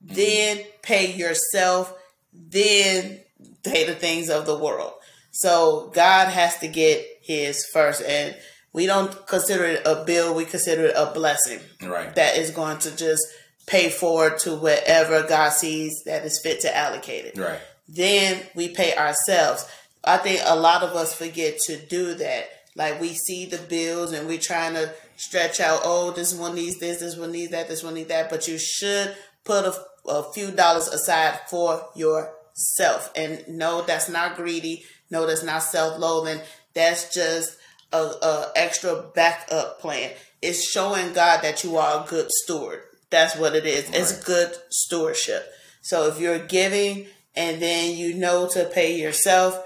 mm-hmm. 0.05 0.15
then 0.15 0.61
pay 0.83 1.13
yourself, 1.13 1.95
then 2.33 3.21
pay 3.65 3.85
the 3.85 3.95
things 3.95 4.31
of 4.31 4.47
the 4.47 4.57
world. 4.57 4.93
So 5.33 5.91
God 5.95 6.29
has 6.29 6.59
to 6.59 6.69
get 6.69 7.05
his 7.21 7.67
first. 7.67 8.03
And 8.03 8.35
we 8.73 8.87
don't 8.87 9.27
consider 9.27 9.65
it 9.65 9.83
a 9.87 10.05
bill, 10.05 10.35
we 10.35 10.45
consider 10.45 10.87
it 10.87 10.95
a 10.97 11.13
blessing. 11.13 11.61
Right. 11.83 12.15
That 12.15 12.37
is 12.37 12.51
going 12.51 12.79
to 12.81 12.97
just 12.97 13.27
pay 13.67 13.91
forward 13.91 14.39
to 14.41 14.55
whatever 14.55 15.27
God 15.27 15.51
sees 15.51 16.03
that 16.07 16.25
is 16.25 16.39
fit 16.39 16.61
to 16.61 16.75
allocate 16.75 17.27
it. 17.27 17.39
Right. 17.39 17.61
Then 17.89 18.43
we 18.55 18.69
pay 18.69 18.95
ourselves. 18.95 19.67
I 20.07 20.19
think 20.19 20.41
a 20.45 20.57
lot 20.57 20.83
of 20.83 20.95
us 20.95 21.15
forget 21.15 21.59
to 21.67 21.77
do 21.77 22.15
that. 22.15 22.49
Like 22.77 23.01
we 23.01 23.15
see 23.15 23.47
the 23.47 23.59
bills 23.59 24.13
and 24.13 24.29
we're 24.29 24.39
trying 24.39 24.75
to 24.75 24.93
stretch 25.17 25.61
out, 25.61 25.81
oh, 25.85 26.13
this 26.13 26.35
one 26.35 26.55
needs 26.55 26.79
this, 26.79 27.01
this 27.01 27.17
one 27.17 27.33
needs 27.33 27.51
that, 27.51 27.69
this 27.69 27.83
one 27.83 27.95
needs 27.95 28.09
that. 28.09 28.31
But 28.31 28.47
you 28.47 28.59
should 28.59 29.17
put 29.45 29.65
a, 29.65 29.75
a 30.09 30.33
few 30.33 30.51
dollars 30.51 30.89
aside 30.89 31.41
for 31.49 31.89
yourself. 31.95 33.11
And 33.17 33.45
no, 33.49 33.83
that's 33.83 34.09
not 34.09 34.37
greedy. 34.37 34.85
No, 35.11 35.27
that's 35.27 35.43
not 35.43 35.63
self-loathing. 35.63 36.41
That's 36.75 37.13
just 37.15 37.57
a, 37.93 37.99
a 37.99 38.53
extra 38.55 39.05
backup 39.15 39.81
plan. 39.81 40.13
It's 40.43 40.71
showing 40.71 41.15
God 41.15 41.43
that 41.43 41.65
you 41.65 41.79
are 41.79 42.05
a 42.05 42.09
good 42.09 42.31
steward. 42.31 42.83
That's 43.11 43.37
what 43.37 43.55
it 43.55 43.65
is. 43.65 43.87
Right. 43.87 44.01
It's 44.01 44.23
good 44.25 44.53
stewardship. 44.71 45.51
So 45.81 46.09
if 46.09 46.21
you're 46.21 46.41
giving 46.41 47.07
and 47.35 47.63
then 47.63 47.97
you 47.97 48.15
know 48.15 48.49
to 48.49 48.65
pay 48.67 49.01
yourself, 49.01 49.63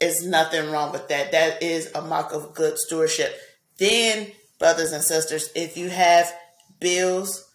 is 0.00 0.26
nothing 0.26 0.70
wrong 0.70 0.92
with 0.92 1.08
that. 1.08 1.32
That 1.32 1.62
is 1.62 1.90
a 1.94 2.02
mark 2.02 2.32
of 2.32 2.54
good 2.54 2.78
stewardship. 2.78 3.36
Then, 3.78 4.28
brothers 4.58 4.92
and 4.92 5.02
sisters, 5.02 5.50
if 5.54 5.76
you 5.76 5.88
have 5.88 6.32
bills, 6.80 7.48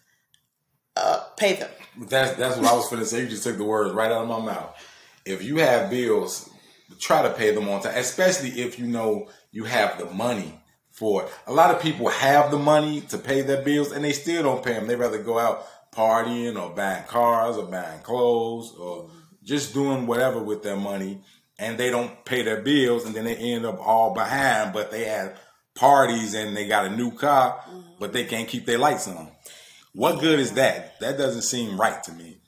uh, 0.96 1.20
pay 1.36 1.54
them. 1.54 1.70
That's 2.08 2.36
that's 2.36 2.56
what 2.56 2.66
I 2.66 2.74
was 2.74 2.88
to 2.90 3.04
say. 3.06 3.22
You 3.22 3.28
just 3.28 3.44
took 3.44 3.56
the 3.56 3.64
words 3.64 3.94
right 3.94 4.10
out 4.10 4.22
of 4.22 4.28
my 4.28 4.40
mouth. 4.40 4.76
If 5.24 5.42
you 5.42 5.56
have 5.58 5.90
bills, 5.90 6.48
try 6.98 7.22
to 7.22 7.30
pay 7.30 7.54
them 7.54 7.68
on 7.68 7.82
time, 7.82 7.96
especially 7.96 8.50
if 8.60 8.78
you 8.78 8.86
know 8.86 9.28
you 9.52 9.64
have 9.64 9.98
the 9.98 10.06
money 10.06 10.60
for 10.90 11.24
it. 11.24 11.32
A 11.46 11.52
lot 11.52 11.74
of 11.74 11.80
people 11.80 12.08
have 12.08 12.50
the 12.50 12.58
money 12.58 13.00
to 13.02 13.18
pay 13.18 13.40
their 13.40 13.62
bills 13.62 13.92
and 13.92 14.04
they 14.04 14.12
still 14.12 14.42
don't 14.42 14.64
pay 14.64 14.74
them. 14.74 14.86
They 14.86 14.96
rather 14.96 15.22
go 15.22 15.38
out 15.38 15.66
partying 15.92 16.60
or 16.60 16.74
buying 16.74 17.04
cars 17.04 17.56
or 17.56 17.66
buying 17.66 18.00
clothes 18.00 18.74
or 18.78 19.10
just 19.42 19.74
doing 19.74 20.06
whatever 20.06 20.42
with 20.42 20.62
their 20.62 20.76
money 20.76 21.20
and 21.58 21.78
they 21.78 21.90
don't 21.90 22.24
pay 22.24 22.42
their 22.42 22.60
bills 22.60 23.04
and 23.04 23.14
then 23.14 23.24
they 23.24 23.36
end 23.36 23.64
up 23.64 23.78
all 23.80 24.14
behind, 24.14 24.72
but 24.72 24.90
they 24.90 25.04
had 25.04 25.36
parties 25.74 26.34
and 26.34 26.56
they 26.56 26.66
got 26.66 26.86
a 26.86 26.96
new 26.96 27.10
car, 27.10 27.60
mm-hmm. 27.68 27.80
but 27.98 28.12
they 28.12 28.24
can't 28.24 28.48
keep 28.48 28.66
their 28.66 28.78
lights 28.78 29.08
on. 29.08 29.28
What 29.94 30.20
good 30.20 30.40
is 30.40 30.52
that? 30.52 30.98
That 31.00 31.18
doesn't 31.18 31.42
seem 31.42 31.80
right 31.80 32.02
to 32.04 32.12
me. 32.12 32.38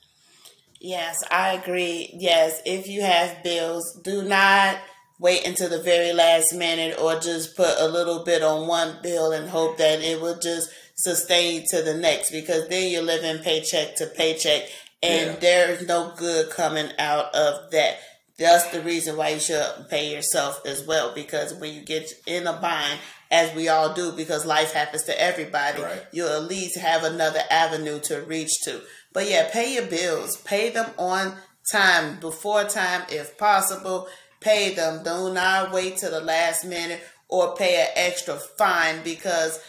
Yes, 0.79 1.17
I 1.31 1.53
agree. 1.53 2.11
Yes, 2.13 2.61
if 2.65 2.87
you 2.87 3.01
have 3.01 3.43
bills, 3.43 3.99
do 4.03 4.21
not 4.23 4.77
wait 5.19 5.47
until 5.47 5.69
the 5.69 5.81
very 5.81 6.13
last 6.13 6.53
minute 6.53 6.99
or 6.99 7.19
just 7.19 7.55
put 7.55 7.73
a 7.79 7.87
little 7.87 8.23
bit 8.23 8.43
on 8.43 8.67
one 8.67 8.97
bill 9.01 9.31
and 9.31 9.49
hope 9.49 9.77
that 9.77 10.01
it 10.01 10.21
will 10.21 10.37
just 10.37 10.69
sustain 10.95 11.65
to 11.69 11.81
the 11.81 11.95
next 11.95 12.31
because 12.31 12.67
then 12.67 12.91
you're 12.91 13.01
living 13.01 13.41
paycheck 13.43 13.95
to 13.95 14.05
paycheck 14.05 14.63
and 15.01 15.31
yeah. 15.31 15.39
there's 15.39 15.87
no 15.87 16.13
good 16.17 16.49
coming 16.49 16.91
out 16.99 17.33
of 17.33 17.71
that 17.71 17.97
that's 18.37 18.67
the 18.67 18.81
reason 18.81 19.17
why 19.17 19.29
you 19.29 19.39
should 19.39 19.65
pay 19.89 20.13
yourself 20.13 20.61
as 20.65 20.85
well 20.85 21.13
because 21.13 21.53
when 21.55 21.73
you 21.73 21.81
get 21.81 22.09
in 22.25 22.45
a 22.47 22.53
bind 22.53 22.99
as 23.31 23.53
we 23.55 23.67
all 23.67 23.93
do 23.93 24.11
because 24.11 24.45
life 24.45 24.73
happens 24.73 25.03
to 25.03 25.21
everybody 25.21 25.81
right. 25.81 26.03
you'll 26.11 26.29
at 26.29 26.43
least 26.43 26.77
have 26.77 27.03
another 27.03 27.41
avenue 27.49 27.99
to 27.99 28.21
reach 28.21 28.51
to. 28.63 28.81
But 29.13 29.29
yeah 29.29 29.49
pay 29.51 29.73
your 29.75 29.87
bills. 29.87 30.37
Pay 30.37 30.69
them 30.69 30.91
on 30.97 31.35
time 31.71 32.19
before 32.19 32.63
time 32.63 33.03
if 33.09 33.37
possible. 33.37 34.07
Pay 34.39 34.75
them. 34.75 35.03
Do 35.03 35.33
not 35.33 35.71
wait 35.71 35.97
till 35.97 36.11
the 36.11 36.21
last 36.21 36.63
minute 36.63 37.01
or 37.27 37.55
pay 37.55 37.81
an 37.81 37.87
extra 37.95 38.35
fine 38.35 39.03
because 39.03 39.59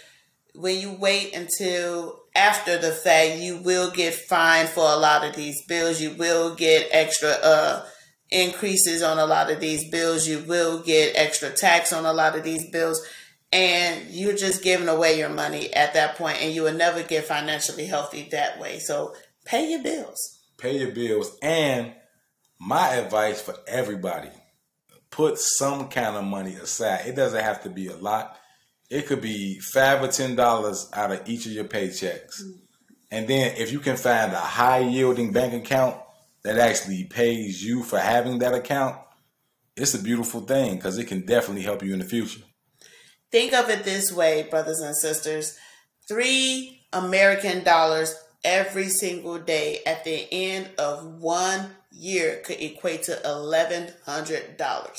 when 0.54 0.78
you 0.78 0.92
wait 0.92 1.34
until 1.34 2.20
after 2.38 2.78
the 2.78 2.92
fact 2.92 3.38
you 3.38 3.56
will 3.58 3.90
get 3.90 4.14
fined 4.14 4.68
for 4.68 4.84
a 4.84 4.96
lot 4.96 5.24
of 5.24 5.34
these 5.34 5.64
bills. 5.66 6.00
You 6.00 6.14
will 6.14 6.54
get 6.54 6.88
extra 6.92 7.30
uh 7.30 7.86
increases 8.30 9.02
on 9.02 9.18
a 9.18 9.26
lot 9.26 9.50
of 9.50 9.60
these 9.60 9.88
bills. 9.90 10.26
You 10.26 10.40
will 10.40 10.80
get 10.80 11.16
extra 11.16 11.50
tax 11.50 11.92
on 11.92 12.04
a 12.04 12.12
lot 12.12 12.36
of 12.36 12.44
these 12.44 12.70
bills. 12.70 13.04
And 13.50 14.10
you're 14.10 14.36
just 14.36 14.62
giving 14.62 14.88
away 14.88 15.18
your 15.18 15.30
money 15.30 15.72
at 15.72 15.94
that 15.94 16.16
point, 16.16 16.42
and 16.42 16.54
you 16.54 16.64
will 16.64 16.74
never 16.74 17.02
get 17.02 17.24
financially 17.24 17.86
healthy 17.86 18.28
that 18.30 18.60
way. 18.60 18.78
So 18.78 19.14
pay 19.46 19.70
your 19.70 19.82
bills. 19.82 20.40
Pay 20.58 20.78
your 20.78 20.92
bills. 20.92 21.36
And 21.40 21.94
my 22.58 22.94
advice 22.96 23.40
for 23.40 23.54
everybody 23.66 24.30
put 25.10 25.38
some 25.38 25.88
kind 25.88 26.16
of 26.16 26.24
money 26.24 26.54
aside. 26.54 27.06
It 27.06 27.16
doesn't 27.16 27.42
have 27.42 27.62
to 27.62 27.70
be 27.70 27.88
a 27.88 27.96
lot. 27.96 28.36
It 28.90 29.06
could 29.06 29.20
be 29.20 29.58
five 29.58 30.02
or 30.02 30.08
ten 30.08 30.36
dollars 30.36 30.88
out 30.92 31.12
of 31.12 31.28
each 31.28 31.46
of 31.46 31.52
your 31.52 31.64
paychecks. 31.64 32.42
Mm-hmm. 32.42 32.58
And 33.10 33.28
then 33.28 33.56
if 33.56 33.72
you 33.72 33.80
can 33.80 33.96
find 33.96 34.32
a 34.32 34.38
high 34.38 34.80
yielding 34.80 35.32
bank 35.32 35.54
account 35.54 35.96
that 36.44 36.58
actually 36.58 37.04
pays 37.04 37.62
you 37.62 37.82
for 37.82 37.98
having 37.98 38.38
that 38.38 38.54
account, 38.54 38.96
it's 39.76 39.94
a 39.94 40.02
beautiful 40.02 40.40
thing 40.40 40.76
because 40.76 40.98
it 40.98 41.06
can 41.06 41.24
definitely 41.24 41.62
help 41.62 41.82
you 41.82 41.92
in 41.92 41.98
the 41.98 42.04
future. 42.04 42.42
Think 43.30 43.52
of 43.52 43.68
it 43.68 43.84
this 43.84 44.12
way, 44.12 44.46
brothers 44.50 44.80
and 44.80 44.96
sisters 44.96 45.58
three 46.08 46.80
American 46.92 47.62
dollars 47.62 48.16
every 48.42 48.88
single 48.88 49.38
day 49.38 49.80
at 49.86 50.04
the 50.04 50.26
end 50.32 50.70
of 50.78 51.20
one 51.20 51.70
year 51.92 52.40
could 52.44 52.60
equate 52.60 53.02
to 53.04 53.12
$1,100. 53.24 54.94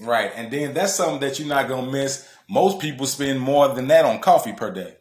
Right. 0.00 0.32
And 0.34 0.50
then 0.50 0.74
that's 0.74 0.94
something 0.94 1.20
that 1.20 1.38
you're 1.38 1.48
not 1.48 1.68
going 1.68 1.86
to 1.86 1.90
miss. 1.90 2.26
Most 2.48 2.80
people 2.80 3.06
spend 3.06 3.40
more 3.40 3.68
than 3.68 3.88
that 3.88 4.04
on 4.04 4.20
coffee 4.20 4.52
per 4.52 4.70
day. 4.72 4.94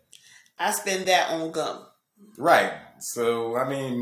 I 0.60 0.72
spend 0.72 1.06
that 1.06 1.30
on 1.32 1.52
gum. 1.52 1.86
Right. 2.38 2.74
So 3.00 3.56
I 3.58 3.68
mean, 3.68 4.02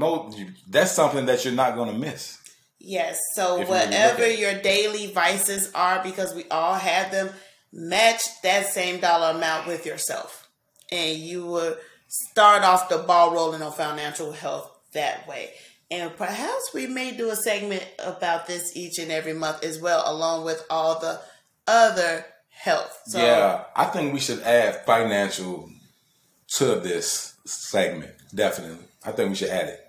that's 0.68 0.92
something 0.92 1.26
that 1.26 1.44
you're 1.46 1.54
not 1.54 1.76
going 1.76 1.92
to 1.92 1.98
miss. 1.98 2.38
Yes. 2.80 3.20
So 3.34 3.66
whatever 3.66 4.30
your 4.30 4.60
daily 4.62 5.08
vices 5.08 5.72
are, 5.74 6.04
because 6.04 6.36
we 6.36 6.46
all 6.50 6.76
have 6.76 7.12
them, 7.12 7.30
match 7.74 8.22
that 8.44 8.68
same 8.68 9.00
dollar 9.00 9.36
amount 9.36 9.68
with 9.68 9.86
yourself, 9.86 10.48
and 10.92 11.18
you 11.18 11.46
will 11.46 11.76
start 12.08 12.64
off 12.64 12.90
the 12.90 13.00
ball 13.00 13.34
rolling 13.34 13.62
on 13.62 13.72
financial 13.72 14.32
health 14.32 14.72
that 14.94 15.28
way. 15.28 15.52
And 15.92 16.16
perhaps 16.16 16.74
we 16.74 16.88
may 16.88 17.16
do 17.16 17.30
a 17.30 17.36
segment 17.36 17.86
about 18.00 18.48
this 18.48 18.76
each 18.76 18.98
and 18.98 19.12
every 19.12 19.34
month 19.34 19.64
as 19.64 19.80
well, 19.80 20.04
along 20.06 20.46
with 20.46 20.66
all 20.70 21.00
the 21.00 21.22
other 21.68 22.26
health. 22.50 23.02
So, 23.08 23.20
yeah, 23.20 23.66
I 23.76 23.86
think 23.86 24.14
we 24.14 24.20
should 24.20 24.42
add 24.42 24.86
financial 24.86 25.70
to 26.58 26.76
this 26.80 27.35
segment. 27.46 28.12
Definitely. 28.34 28.86
I 29.04 29.12
think 29.12 29.30
we 29.30 29.36
should 29.36 29.50
add 29.50 29.70
it. 29.70 29.82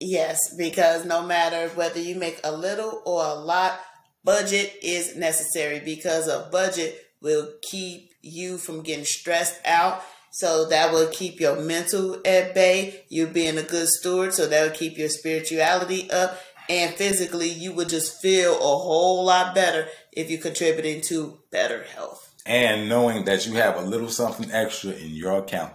Yes, 0.00 0.54
because 0.56 1.04
no 1.04 1.26
matter 1.26 1.68
whether 1.70 2.00
you 2.00 2.14
make 2.14 2.40
a 2.44 2.52
little 2.52 3.02
or 3.04 3.24
a 3.24 3.34
lot, 3.34 3.80
budget 4.22 4.72
is 4.82 5.16
necessary 5.16 5.80
because 5.80 6.28
a 6.28 6.48
budget 6.52 7.04
will 7.20 7.52
keep 7.62 8.12
you 8.22 8.58
from 8.58 8.82
getting 8.82 9.04
stressed 9.04 9.60
out. 9.64 10.02
So 10.30 10.68
that 10.68 10.92
will 10.92 11.08
keep 11.08 11.40
your 11.40 11.60
mental 11.60 12.20
at 12.24 12.54
bay. 12.54 13.04
You 13.08 13.26
being 13.26 13.58
a 13.58 13.62
good 13.62 13.88
steward, 13.88 14.34
so 14.34 14.46
that 14.46 14.62
will 14.62 14.76
keep 14.76 14.98
your 14.98 15.08
spirituality 15.08 16.10
up. 16.10 16.38
And 16.68 16.94
physically, 16.94 17.48
you 17.48 17.72
would 17.72 17.88
just 17.88 18.20
feel 18.20 18.54
a 18.54 18.58
whole 18.58 19.24
lot 19.24 19.54
better 19.54 19.88
if 20.12 20.30
you're 20.30 20.40
contributing 20.40 21.00
to 21.08 21.38
better 21.50 21.82
health. 21.82 22.34
And 22.44 22.88
knowing 22.88 23.24
that 23.24 23.46
you 23.46 23.54
have 23.54 23.76
a 23.76 23.80
little 23.80 24.10
something 24.10 24.50
extra 24.52 24.92
in 24.92 25.10
your 25.10 25.38
account. 25.38 25.72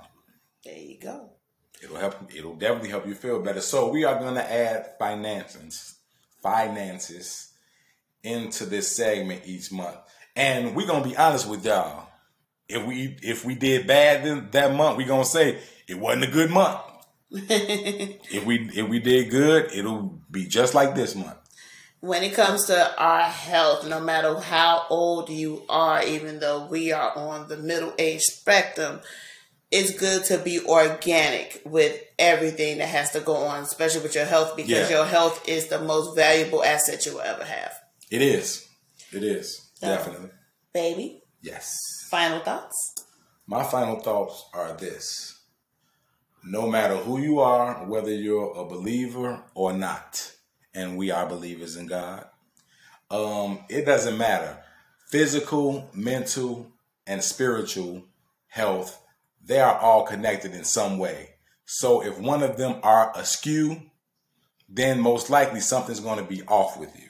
There 0.64 0.78
you 0.78 1.00
go. 1.00 1.32
It'll 1.84 1.98
help. 1.98 2.16
It'll 2.34 2.56
definitely 2.56 2.90
help 2.90 3.06
you 3.06 3.16
feel 3.16 3.42
better. 3.42 3.62
So 3.62 3.90
we 3.90 4.06
are 4.06 4.20
going 4.20 4.36
to 4.36 4.52
add 4.52 4.98
finances, 4.98 5.96
finances 6.42 7.54
into 8.24 8.66
this 8.66 8.96
segment 8.96 9.42
each 9.46 9.72
month, 9.72 9.98
and 10.36 10.76
we're 10.76 10.88
gonna 10.88 11.04
be 11.04 11.16
honest 11.18 11.48
with 11.48 11.66
y'all. 11.66 12.08
If 12.70 12.86
we 12.86 13.18
if 13.22 13.44
we 13.44 13.56
did 13.56 13.86
bad 13.86 14.52
that 14.54 14.74
month, 14.74 14.98
we're 14.98 15.08
gonna 15.08 15.26
say 15.26 15.60
it 15.88 16.00
wasn't 16.00 16.26
a 16.26 16.32
good 16.32 16.50
month. 16.50 16.80
if 17.32 18.46
we 18.46 18.70
if 18.74 18.88
we 18.88 19.00
did 19.00 19.30
good, 19.30 19.72
it'll 19.74 20.22
be 20.32 20.46
just 20.46 20.74
like 20.74 20.96
this 20.96 21.16
month. 21.16 21.36
When 22.00 22.24
it 22.24 22.34
comes 22.34 22.66
to 22.66 22.98
our 22.98 23.24
health, 23.24 23.88
no 23.88 24.00
matter 24.00 24.38
how 24.40 24.86
old 24.90 25.30
you 25.30 25.64
are, 25.70 26.04
even 26.04 26.40
though 26.40 26.66
we 26.66 26.92
are 26.92 27.16
on 27.18 27.48
the 27.48 27.58
middle 27.58 27.94
age 27.98 28.22
spectrum, 28.22 29.00
it's 29.74 29.92
good 30.00 30.24
to 30.26 30.38
be 30.38 30.64
organic 30.64 31.64
with 31.66 32.00
everything 32.20 32.78
that 32.78 32.90
has 32.90 33.10
to 33.14 33.20
go 33.20 33.36
on, 33.36 33.64
especially 33.64 34.04
with 34.04 34.14
your 34.14 34.26
health, 34.26 34.56
because 34.56 34.70
yeah. 34.70 34.98
your 34.98 35.06
health 35.06 35.50
is 35.50 35.68
the 35.68 35.82
most 35.82 36.16
valuable 36.16 36.64
asset 36.64 37.04
you 37.08 37.14
will 37.14 37.22
ever 37.22 37.44
have. 37.44 37.74
It 38.12 38.22
is. 38.22 38.68
It 39.12 39.24
is. 39.24 39.72
So, 39.74 39.88
Definitely. 39.88 40.30
Baby. 40.76 41.24
Yes. 41.42 41.76
Final 42.12 42.40
thoughts? 42.42 42.94
My 43.48 43.64
final 43.64 44.00
thoughts 44.00 44.46
are 44.54 44.74
this. 44.74 45.42
No 46.46 46.70
matter 46.70 46.96
who 46.96 47.20
you 47.20 47.40
are, 47.40 47.88
whether 47.88 48.14
you're 48.14 48.54
a 48.56 48.66
believer 48.66 49.44
or 49.56 49.74
not, 49.74 50.34
and 50.76 50.98
we 50.98 51.10
are 51.10 51.26
believers 51.28 51.78
in 51.78 51.88
God, 51.88 52.28
um, 53.10 53.66
it 53.70 53.86
doesn't 53.86 54.20
matter. 54.20 54.56
Physical, 55.08 55.90
mental, 55.96 56.72
and 57.08 57.24
spiritual 57.24 58.04
health 58.48 59.03
they 59.46 59.60
are 59.60 59.78
all 59.78 60.04
connected 60.06 60.54
in 60.54 60.64
some 60.64 60.98
way. 60.98 61.30
So 61.66 62.04
if 62.04 62.20
one 62.20 62.44
of 62.44 62.58
them 62.58 62.80
are 62.84 63.12
askew, 63.16 63.82
then 64.70 65.00
most 65.00 65.30
likely 65.30 65.60
something's 65.60 66.00
going 66.00 66.20
to 66.20 66.24
be 66.24 66.44
off 66.44 66.78
with 66.80 66.98
you. 67.00 67.08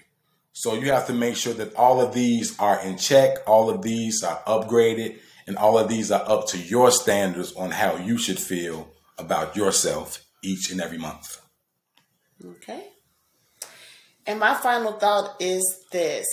So 0.51 0.75
you 0.75 0.91
have 0.91 1.07
to 1.07 1.13
make 1.13 1.35
sure 1.35 1.53
that 1.53 1.75
all 1.75 1.99
of 1.99 2.13
these 2.13 2.57
are 2.59 2.79
in 2.81 2.97
check, 2.97 3.37
all 3.47 3.69
of 3.69 3.81
these 3.81 4.23
are 4.23 4.39
upgraded, 4.45 5.19
and 5.47 5.57
all 5.57 5.77
of 5.77 5.89
these 5.89 6.11
are 6.11 6.23
up 6.27 6.47
to 6.49 6.57
your 6.57 6.91
standards 6.91 7.53
on 7.53 7.71
how 7.71 7.97
you 7.97 8.17
should 8.17 8.39
feel 8.39 8.91
about 9.17 9.55
yourself 9.55 10.23
each 10.43 10.71
and 10.71 10.79
every 10.79 10.97
month. 10.97 11.41
Okay. 12.43 12.89
And 14.25 14.39
my 14.39 14.53
final 14.53 14.93
thought 14.93 15.35
is 15.39 15.63
this 15.91 16.25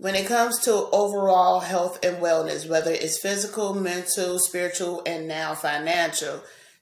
when 0.00 0.14
it 0.14 0.26
comes 0.26 0.58
to 0.60 0.72
overall 0.92 1.60
health 1.60 2.02
and 2.02 2.16
wellness, 2.22 2.66
whether 2.66 2.90
it's 2.90 3.20
physical, 3.20 3.74
mental, 3.74 4.38
spiritual, 4.38 5.02
and 5.04 5.28
now 5.28 5.54
financial, 5.54 6.40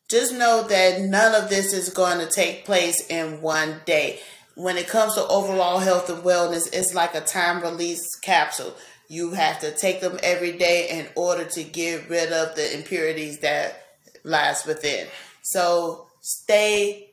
just 0.08 0.32
know 0.32 0.64
that 0.68 1.00
none 1.00 1.34
of 1.34 1.50
this 1.50 1.72
is 1.72 1.88
going 1.88 2.20
to 2.20 2.30
take 2.30 2.64
place 2.64 3.04
in 3.08 3.42
one 3.42 3.80
day. 3.84 4.20
When 4.54 4.76
it 4.76 4.86
comes 4.86 5.16
to 5.16 5.26
overall 5.26 5.80
health 5.80 6.08
and 6.08 6.22
wellness, 6.22 6.72
it's 6.72 6.94
like 6.94 7.16
a 7.16 7.20
time 7.20 7.60
release 7.60 8.06
capsule. 8.22 8.72
You 9.08 9.32
have 9.32 9.58
to 9.60 9.72
take 9.72 10.00
them 10.00 10.20
every 10.22 10.56
day 10.56 10.88
in 10.88 11.08
order 11.16 11.44
to 11.44 11.64
get 11.64 12.08
rid 12.08 12.32
of 12.32 12.54
the 12.54 12.72
impurities 12.72 13.40
that 13.40 13.82
lies 14.22 14.64
within. 14.64 15.08
So 15.42 16.06
stay 16.20 17.10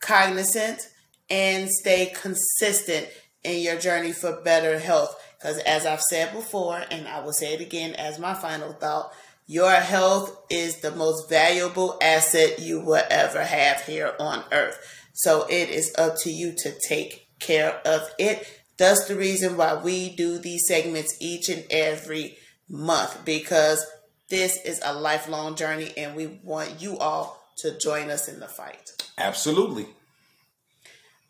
cognizant 0.00 0.88
and 1.28 1.70
stay 1.70 2.14
consistent 2.18 3.08
in 3.48 3.62
your 3.62 3.78
journey 3.78 4.12
for 4.12 4.40
better 4.42 4.78
health. 4.78 5.16
Because 5.38 5.58
as 5.58 5.86
I've 5.86 6.02
said 6.02 6.32
before, 6.32 6.82
and 6.90 7.06
I 7.08 7.20
will 7.20 7.32
say 7.32 7.54
it 7.54 7.60
again 7.60 7.94
as 7.94 8.18
my 8.18 8.34
final 8.34 8.72
thought, 8.72 9.12
your 9.46 9.72
health 9.72 10.44
is 10.50 10.80
the 10.80 10.90
most 10.90 11.28
valuable 11.30 11.96
asset 12.02 12.58
you 12.58 12.80
will 12.80 13.02
ever 13.10 13.42
have 13.42 13.80
here 13.82 14.14
on 14.20 14.44
earth. 14.52 14.78
So 15.14 15.46
it 15.48 15.70
is 15.70 15.94
up 15.96 16.16
to 16.18 16.30
you 16.30 16.54
to 16.58 16.74
take 16.86 17.28
care 17.40 17.80
of 17.84 18.10
it. 18.18 18.46
That's 18.76 19.06
the 19.06 19.16
reason 19.16 19.56
why 19.56 19.74
we 19.74 20.14
do 20.14 20.38
these 20.38 20.66
segments 20.66 21.16
each 21.20 21.48
and 21.48 21.64
every 21.70 22.36
month 22.68 23.24
because 23.24 23.84
this 24.28 24.62
is 24.64 24.80
a 24.84 24.92
lifelong 24.92 25.56
journey 25.56 25.92
and 25.96 26.14
we 26.14 26.26
want 26.44 26.80
you 26.80 26.98
all 26.98 27.42
to 27.58 27.76
join 27.78 28.10
us 28.10 28.28
in 28.28 28.40
the 28.40 28.46
fight. 28.46 28.90
Absolutely. 29.16 29.86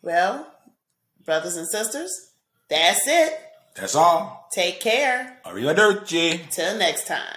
Well, 0.01 0.47
brothers 1.25 1.57
and 1.57 1.67
sisters, 1.67 2.11
that's 2.69 3.07
it. 3.07 3.39
That's 3.75 3.95
all. 3.95 4.47
Take 4.51 4.79
care. 4.79 5.39
Arrivederci. 5.45 6.49
Till 6.49 6.77
next 6.77 7.07
time. 7.07 7.35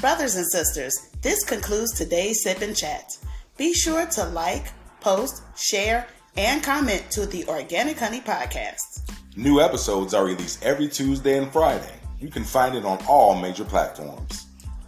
Brothers 0.00 0.36
and 0.36 0.46
sisters, 0.46 1.08
this 1.22 1.42
concludes 1.44 1.96
today's 1.96 2.42
Sip 2.42 2.60
and 2.60 2.76
Chat. 2.76 3.16
Be 3.56 3.72
sure 3.72 4.04
to 4.04 4.24
like, 4.26 4.66
post, 5.00 5.42
share, 5.56 6.06
and 6.36 6.62
comment 6.62 7.02
to 7.12 7.24
the 7.24 7.46
Organic 7.46 7.98
Honey 7.98 8.20
Podcast. 8.20 9.10
New 9.34 9.60
episodes 9.62 10.12
are 10.12 10.26
released 10.26 10.62
every 10.62 10.88
Tuesday 10.88 11.38
and 11.38 11.50
Friday. 11.50 11.94
You 12.20 12.28
can 12.28 12.44
find 12.44 12.74
it 12.74 12.84
on 12.84 12.98
all 13.08 13.34
major 13.34 13.64
platforms. 13.64 14.43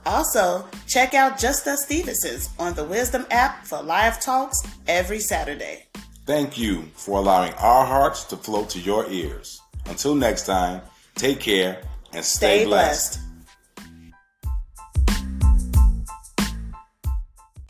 Also, 0.07 0.65
check 0.87 1.15
out 1.15 1.37
Just 1.37 1.67
Us 1.67 1.85
Stevensons 1.85 2.49
on 2.61 2.75
the 2.75 2.85
Wisdom 2.85 3.27
app 3.33 3.67
for 3.67 3.83
live 3.83 4.21
talks 4.21 4.63
every 4.87 5.19
Saturday. 5.19 5.87
Thank 6.27 6.57
you 6.57 6.85
for 6.95 7.19
allowing 7.19 7.53
our 7.55 7.85
hearts 7.85 8.23
to 8.25 8.37
flow 8.37 8.65
to 8.67 8.79
your 8.79 9.11
ears. 9.11 9.61
Until 9.87 10.15
next 10.15 10.47
time, 10.47 10.81
take 11.17 11.41
care 11.41 11.83
and 12.13 12.25
stay, 12.25 12.61
stay 12.61 12.65
blessed. 12.65 13.19
blessed. 13.19 13.36